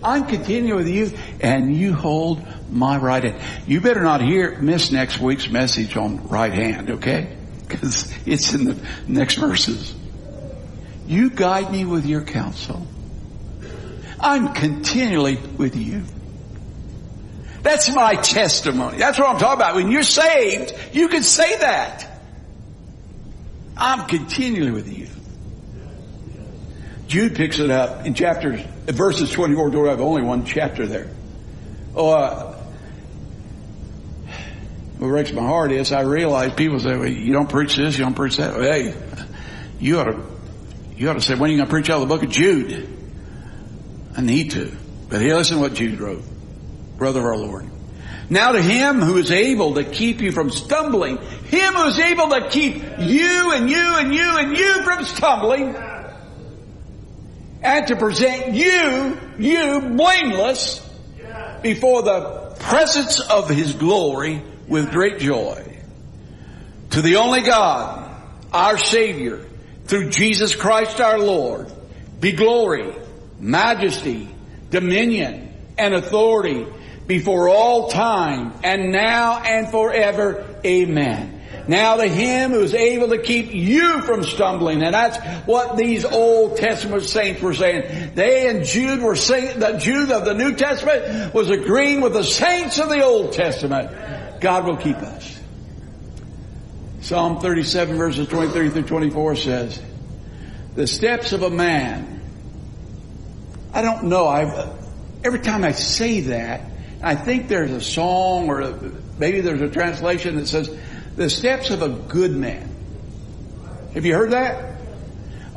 I'm 0.02 0.26
continuing 0.26 0.76
with 0.76 0.88
you 0.88 1.12
and 1.40 1.74
you 1.74 1.94
hold 1.94 2.46
my 2.70 2.98
right 2.98 3.24
hand. 3.24 3.42
You 3.66 3.80
better 3.80 4.02
not 4.02 4.20
hear, 4.20 4.58
miss 4.60 4.92
next 4.92 5.18
week's 5.18 5.48
message 5.48 5.96
on 5.96 6.28
right 6.28 6.52
hand, 6.52 6.90
okay? 6.90 7.37
Because 7.80 8.12
it's 8.26 8.54
in 8.54 8.64
the 8.64 8.76
next 9.06 9.36
verses. 9.36 9.94
You 11.06 11.30
guide 11.30 11.70
me 11.70 11.84
with 11.84 12.06
your 12.06 12.22
counsel. 12.22 12.86
I'm 14.20 14.52
continually 14.52 15.36
with 15.56 15.76
you. 15.76 16.02
That's 17.62 17.88
my 17.94 18.14
testimony. 18.16 18.98
That's 18.98 19.18
what 19.18 19.28
I'm 19.28 19.38
talking 19.38 19.60
about. 19.60 19.74
When 19.76 19.90
you're 19.90 20.02
saved, 20.02 20.74
you 20.92 21.08
can 21.08 21.22
say 21.22 21.58
that. 21.58 22.20
I'm 23.76 24.06
continually 24.06 24.72
with 24.72 24.92
you. 24.92 25.06
Jude 27.06 27.36
picks 27.36 27.58
it 27.58 27.70
up 27.70 28.04
in 28.04 28.14
chapters, 28.14 28.60
verses 28.86 29.30
24 29.30 29.70
to 29.70 29.84
have 29.84 30.00
only 30.00 30.22
one 30.22 30.44
chapter 30.44 30.86
there. 30.86 31.08
Oh, 31.94 32.10
uh, 32.10 32.57
what 35.08 35.14
breaks 35.14 35.32
my 35.32 35.42
heart 35.42 35.72
is 35.72 35.90
I 35.90 36.02
realize 36.02 36.52
people 36.52 36.78
say, 36.80 36.96
well, 36.96 37.08
you 37.08 37.32
don't 37.32 37.48
preach 37.48 37.76
this, 37.76 37.96
you 37.96 38.04
don't 38.04 38.14
preach 38.14 38.36
that. 38.36 38.54
Well, 38.54 38.70
hey, 38.70 38.94
you 39.80 39.98
ought 39.98 40.04
to, 40.04 40.22
you 40.96 41.08
ought 41.08 41.14
to 41.14 41.20
say, 41.20 41.34
when 41.34 41.48
are 41.48 41.52
you 41.52 41.58
going 41.58 41.66
to 41.66 41.72
preach 41.72 41.88
out 41.88 42.02
of 42.02 42.08
the 42.08 42.14
book 42.14 42.22
of 42.22 42.30
Jude? 42.30 42.88
I 44.16 44.20
need 44.20 44.50
to. 44.52 44.70
But 45.08 45.22
here, 45.22 45.34
listen 45.34 45.56
to 45.56 45.62
what 45.62 45.74
Jude 45.74 45.98
wrote. 46.00 46.22
Brother 46.98 47.20
of 47.20 47.26
our 47.26 47.36
Lord. 47.36 47.70
Now 48.28 48.52
to 48.52 48.60
him 48.60 49.00
who 49.00 49.16
is 49.16 49.30
able 49.30 49.74
to 49.74 49.84
keep 49.84 50.20
you 50.20 50.32
from 50.32 50.50
stumbling, 50.50 51.16
him 51.16 51.74
who 51.74 51.86
is 51.86 51.98
able 51.98 52.28
to 52.28 52.48
keep 52.50 52.74
you 52.98 53.52
and 53.54 53.70
you 53.70 53.96
and 53.96 54.14
you 54.14 54.38
and 54.38 54.56
you 54.58 54.82
from 54.82 55.04
stumbling, 55.04 55.74
and 57.62 57.86
to 57.86 57.96
present 57.96 58.54
you, 58.54 59.18
you 59.38 59.80
blameless 59.96 60.86
before 61.62 62.02
the 62.02 62.56
presence 62.58 63.20
of 63.20 63.48
his 63.48 63.72
glory 63.72 64.42
with 64.68 64.90
great 64.90 65.18
joy. 65.18 65.64
To 66.90 67.02
the 67.02 67.16
only 67.16 67.42
God, 67.42 68.10
our 68.52 68.78
Savior, 68.78 69.44
through 69.86 70.10
Jesus 70.10 70.54
Christ 70.54 71.00
our 71.00 71.18
Lord, 71.18 71.70
be 72.20 72.32
glory, 72.32 72.94
majesty, 73.38 74.28
dominion, 74.70 75.52
and 75.76 75.94
authority 75.94 76.66
before 77.06 77.48
all 77.48 77.88
time 77.88 78.52
and 78.62 78.92
now 78.92 79.40
and 79.40 79.68
forever. 79.70 80.44
Amen. 80.64 81.38
Now 81.68 81.96
to 81.96 82.08
him 82.08 82.52
who 82.52 82.62
is 82.62 82.74
able 82.74 83.08
to 83.08 83.18
keep 83.18 83.54
you 83.54 84.00
from 84.00 84.24
stumbling. 84.24 84.82
And 84.82 84.94
that's 84.94 85.18
what 85.46 85.76
these 85.76 86.04
Old 86.04 86.56
Testament 86.56 87.02
saints 87.02 87.42
were 87.42 87.52
saying. 87.52 88.14
They 88.14 88.48
and 88.48 88.64
Jude 88.64 89.02
were 89.02 89.16
saying, 89.16 89.60
the 89.60 89.76
Jude 89.76 90.10
of 90.10 90.24
the 90.24 90.32
New 90.32 90.54
Testament 90.54 91.34
was 91.34 91.50
agreeing 91.50 92.00
with 92.00 92.14
the 92.14 92.24
saints 92.24 92.78
of 92.78 92.88
the 92.88 93.04
Old 93.04 93.34
Testament. 93.34 93.90
God 94.40 94.66
will 94.66 94.76
keep 94.76 94.96
us. 94.96 95.38
Psalm 97.00 97.40
37 97.40 97.96
verses 97.96 98.28
23 98.28 98.70
through 98.70 98.82
24 98.82 99.36
says, 99.36 99.82
the 100.74 100.86
steps 100.86 101.32
of 101.32 101.42
a 101.42 101.50
man. 101.50 102.20
I 103.72 103.82
don't 103.82 104.04
know. 104.04 104.28
I've, 104.28 104.70
every 105.24 105.40
time 105.40 105.64
I 105.64 105.72
say 105.72 106.20
that, 106.22 106.62
I 107.02 107.14
think 107.14 107.48
there's 107.48 107.70
a 107.70 107.80
song 107.80 108.48
or 108.48 108.60
a, 108.60 108.92
maybe 109.18 109.40
there's 109.40 109.60
a 109.60 109.68
translation 109.68 110.36
that 110.36 110.46
says, 110.46 110.70
the 111.16 111.28
steps 111.28 111.70
of 111.70 111.82
a 111.82 111.88
good 111.88 112.32
man. 112.32 112.74
Have 113.94 114.04
you 114.04 114.14
heard 114.14 114.30
that? 114.30 114.76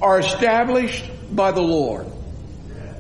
Are 0.02 0.20
established 0.20 1.06
by 1.32 1.52
the 1.52 1.62
Lord. 1.62 2.08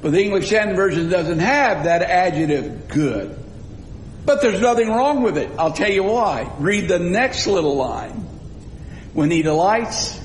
But 0.02 0.12
the 0.12 0.22
English 0.22 0.48
Standard 0.48 0.76
Version 0.76 1.10
doesn't 1.10 1.40
have 1.40 1.86
that 1.86 2.02
adjective 2.04 2.88
good. 2.88 3.41
But 4.26 4.42
there's 4.42 4.62
nothing 4.62 4.90
wrong 4.90 5.24
with 5.24 5.38
it. 5.38 5.52
I'll 5.58 5.74
tell 5.74 5.92
you 5.92 6.04
why. 6.04 6.52
Read 6.60 6.88
the 6.88 7.00
next 7.00 7.48
little 7.48 7.76
line. 7.76 8.28
When 9.14 9.32
he 9.32 9.42
delights, 9.42 10.20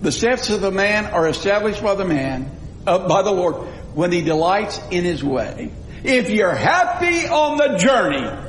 the 0.00 0.12
steps 0.12 0.50
of 0.50 0.60
the 0.60 0.70
man 0.70 1.06
are 1.06 1.26
established 1.28 1.82
by 1.82 1.94
the 1.94 2.04
man, 2.04 2.50
uh, 2.86 3.08
by 3.08 3.22
the 3.22 3.32
Lord, 3.32 3.54
when 3.94 4.12
he 4.12 4.22
delights 4.22 4.80
in 4.90 5.04
his 5.04 5.22
way. 5.22 5.72
If 6.04 6.30
you're 6.30 6.54
happy 6.54 7.26
on 7.26 7.58
the 7.58 7.76
journey, 7.78 8.46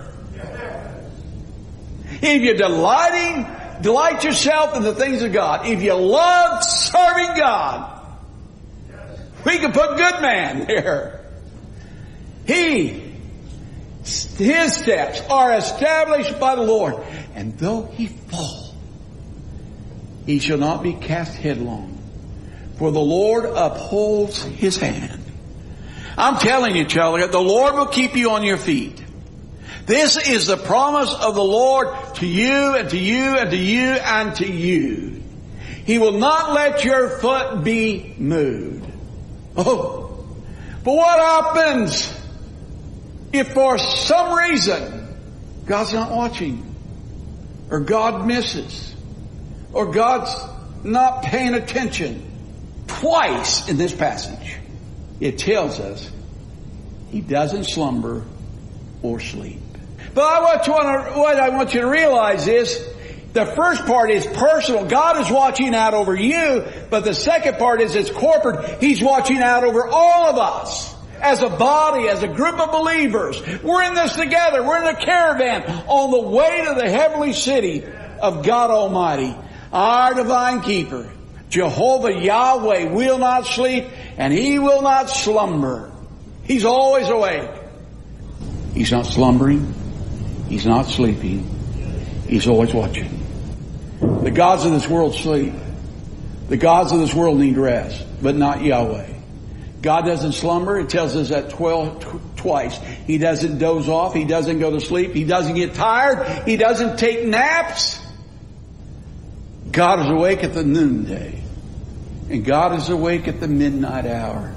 if 2.21 2.41
you're 2.41 2.55
delighting, 2.55 3.47
delight 3.81 4.23
yourself 4.23 4.75
in 4.75 4.83
the 4.83 4.93
things 4.93 5.23
of 5.23 5.33
God. 5.33 5.65
If 5.67 5.81
you 5.81 5.93
love 5.93 6.63
serving 6.63 7.37
God, 7.37 8.05
we 9.45 9.57
can 9.57 9.71
put 9.71 9.97
good 9.97 10.21
man 10.21 10.65
here. 10.67 11.25
He, 12.45 13.06
his 14.37 14.75
steps 14.75 15.21
are 15.29 15.53
established 15.53 16.39
by 16.39 16.55
the 16.55 16.61
Lord. 16.61 16.95
And 17.35 17.57
though 17.57 17.83
he 17.83 18.07
fall, 18.07 18.73
he 20.25 20.39
shall 20.39 20.57
not 20.57 20.83
be 20.83 20.93
cast 20.93 21.35
headlong. 21.35 21.93
For 22.77 22.91
the 22.91 22.99
Lord 22.99 23.45
upholds 23.45 24.43
his 24.43 24.77
hand. 24.77 25.23
I'm 26.17 26.37
telling 26.37 26.75
you, 26.75 26.85
Charlie, 26.85 27.25
the 27.27 27.39
Lord 27.39 27.75
will 27.75 27.87
keep 27.87 28.15
you 28.15 28.31
on 28.31 28.43
your 28.43 28.57
feet. 28.57 29.03
This 29.85 30.17
is 30.17 30.47
the 30.47 30.57
promise 30.57 31.13
of 31.13 31.35
the 31.35 31.43
Lord 31.43 31.95
to 32.15 32.27
you 32.27 32.75
and 32.75 32.89
to 32.89 32.97
you 32.97 33.37
and 33.37 33.51
to 33.51 33.57
you 33.57 33.91
and 33.91 34.35
to 34.35 34.47
you. 34.47 35.21
He 35.85 35.99
will 35.99 36.19
not 36.19 36.51
let 36.53 36.83
your 36.83 37.19
foot 37.19 37.63
be 37.63 38.13
moved. 38.17 38.91
Oh, 39.55 40.25
but 40.83 40.93
what 40.93 41.19
happens 41.19 42.13
if 43.33 43.53
for 43.53 43.77
some 43.77 44.37
reason 44.37 45.07
God's 45.65 45.93
not 45.93 46.11
watching 46.11 46.75
or 47.69 47.81
God 47.81 48.25
misses 48.25 48.95
or 49.73 49.91
God's 49.91 50.33
not 50.83 51.23
paying 51.23 51.53
attention? 51.53 52.23
Twice 52.87 53.67
in 53.67 53.77
this 53.77 53.93
passage, 53.93 54.55
it 55.19 55.37
tells 55.37 55.79
us 55.79 56.09
he 57.09 57.21
doesn't 57.21 57.65
slumber 57.65 58.23
or 59.01 59.19
sleep. 59.19 59.59
But 60.13 60.23
I 60.23 60.39
want 60.39 60.63
to, 60.63 61.19
what 61.19 61.37
I 61.37 61.49
want 61.49 61.73
you 61.73 61.81
to 61.81 61.87
realize 61.87 62.47
is 62.47 62.87
the 63.33 63.45
first 63.45 63.85
part 63.85 64.09
is 64.09 64.25
personal. 64.25 64.85
God 64.85 65.21
is 65.21 65.29
watching 65.29 65.75
out 65.75 65.93
over 65.93 66.15
you, 66.15 66.65
but 66.89 67.03
the 67.03 67.13
second 67.13 67.57
part 67.57 67.81
is 67.81 67.93
it's 67.93 68.09
corporate. 68.09 68.81
He's 68.81 69.01
watching 69.01 69.37
out 69.37 69.63
over 69.63 69.85
all 69.87 70.27
of 70.27 70.37
us. 70.37 70.95
As 71.21 71.41
a 71.41 71.49
body, 71.49 72.07
as 72.09 72.23
a 72.23 72.27
group 72.27 72.59
of 72.59 72.71
believers. 72.71 73.41
We're 73.63 73.83
in 73.83 73.95
this 73.95 74.15
together. 74.15 74.63
We're 74.63 74.81
in 74.81 74.95
a 74.95 74.99
caravan 74.99 75.63
on 75.87 76.11
the 76.11 76.29
way 76.29 76.65
to 76.67 76.75
the 76.75 76.89
heavenly 76.89 77.33
city 77.33 77.83
of 78.21 78.45
God 78.45 78.71
Almighty. 78.71 79.35
Our 79.71 80.13
divine 80.13 80.61
keeper. 80.61 81.09
Jehovah 81.49 82.13
Yahweh 82.13 82.91
will 82.91 83.17
not 83.17 83.45
sleep 83.45 83.85
and 84.17 84.33
He 84.33 84.59
will 84.59 84.81
not 84.81 85.09
slumber. 85.09 85.91
He's 86.43 86.65
always 86.65 87.07
awake. 87.09 87.49
He's 88.73 88.91
not 88.91 89.05
slumbering. 89.05 89.73
He's 90.47 90.65
not 90.65 90.85
sleeping. 90.85 91.47
He's 92.27 92.47
always 92.47 92.73
watching. 92.73 93.09
The 93.99 94.31
gods 94.31 94.65
of 94.65 94.71
this 94.71 94.87
world 94.87 95.15
sleep. 95.15 95.53
The 96.49 96.57
gods 96.57 96.91
of 96.91 96.99
this 96.99 97.13
world 97.13 97.39
need 97.39 97.57
rest, 97.57 98.05
but 98.21 98.35
not 98.35 98.61
Yahweh. 98.61 99.16
God 99.87 100.03
doesn't 100.05 100.33
slumber. 100.33 100.77
It 100.77 100.89
tells 100.89 101.15
us 101.15 101.29
that 101.29 101.49
12, 101.49 102.03
tw- 102.03 102.37
twice. 102.37 102.77
He 102.77 103.17
doesn't 103.17 103.57
doze 103.57 103.87
off. 103.87 104.13
He 104.13 104.25
doesn't 104.25 104.59
go 104.59 104.69
to 104.69 104.81
sleep. 104.81 105.13
He 105.13 105.23
doesn't 105.23 105.55
get 105.55 105.75
tired. 105.75 106.45
He 106.45 106.57
doesn't 106.57 106.99
take 106.99 107.25
naps. 107.25 107.97
God 109.71 110.01
is 110.01 110.07
awake 110.07 110.43
at 110.43 110.53
the 110.53 110.65
noonday. 110.65 111.41
And 112.29 112.43
God 112.43 112.77
is 112.77 112.89
awake 112.89 113.29
at 113.29 113.39
the 113.39 113.47
midnight 113.47 114.05
hour. 114.05 114.53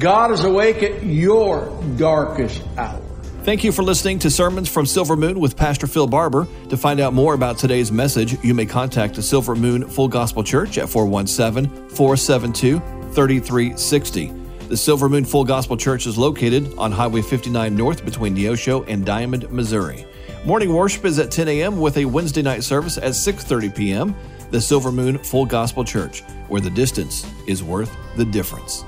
God 0.00 0.32
is 0.32 0.42
awake 0.42 0.82
at 0.82 1.04
your 1.04 1.80
darkest 1.96 2.60
hour. 2.76 3.00
Thank 3.44 3.62
you 3.62 3.70
for 3.70 3.84
listening 3.84 4.18
to 4.20 4.30
Sermons 4.30 4.68
from 4.68 4.84
Silver 4.84 5.14
Moon 5.14 5.38
with 5.38 5.56
Pastor 5.56 5.86
Phil 5.86 6.08
Barber. 6.08 6.48
To 6.70 6.76
find 6.76 6.98
out 6.98 7.12
more 7.12 7.34
about 7.34 7.58
today's 7.58 7.92
message, 7.92 8.42
you 8.42 8.52
may 8.52 8.66
contact 8.66 9.14
the 9.14 9.22
Silver 9.22 9.54
Moon 9.54 9.88
Full 9.88 10.08
Gospel 10.08 10.42
Church 10.42 10.76
at 10.76 10.88
417 10.88 11.90
472 11.90 13.03
3360. 13.14 14.32
The 14.68 14.76
Silver 14.76 15.08
Moon 15.08 15.24
Full 15.24 15.44
Gospel 15.44 15.76
Church 15.76 16.06
is 16.06 16.18
located 16.18 16.74
on 16.76 16.90
Highway 16.90 17.22
59 17.22 17.76
North 17.76 18.04
between 18.04 18.34
Neosho 18.34 18.84
and 18.88 19.06
Diamond, 19.06 19.50
Missouri. 19.50 20.04
Morning 20.44 20.74
worship 20.74 21.04
is 21.04 21.18
at 21.18 21.30
10 21.30 21.48
a.m. 21.48 21.80
with 21.80 21.96
a 21.96 22.04
Wednesday 22.04 22.42
night 22.42 22.64
service 22.64 22.98
at 22.98 23.12
6:30 23.12 23.74
p.m. 23.74 24.16
The 24.50 24.60
Silver 24.60 24.90
Moon 24.92 25.18
Full 25.18 25.46
Gospel 25.46 25.84
Church, 25.84 26.22
where 26.48 26.60
the 26.60 26.70
distance 26.70 27.26
is 27.46 27.62
worth 27.62 27.96
the 28.16 28.24
difference. 28.24 28.84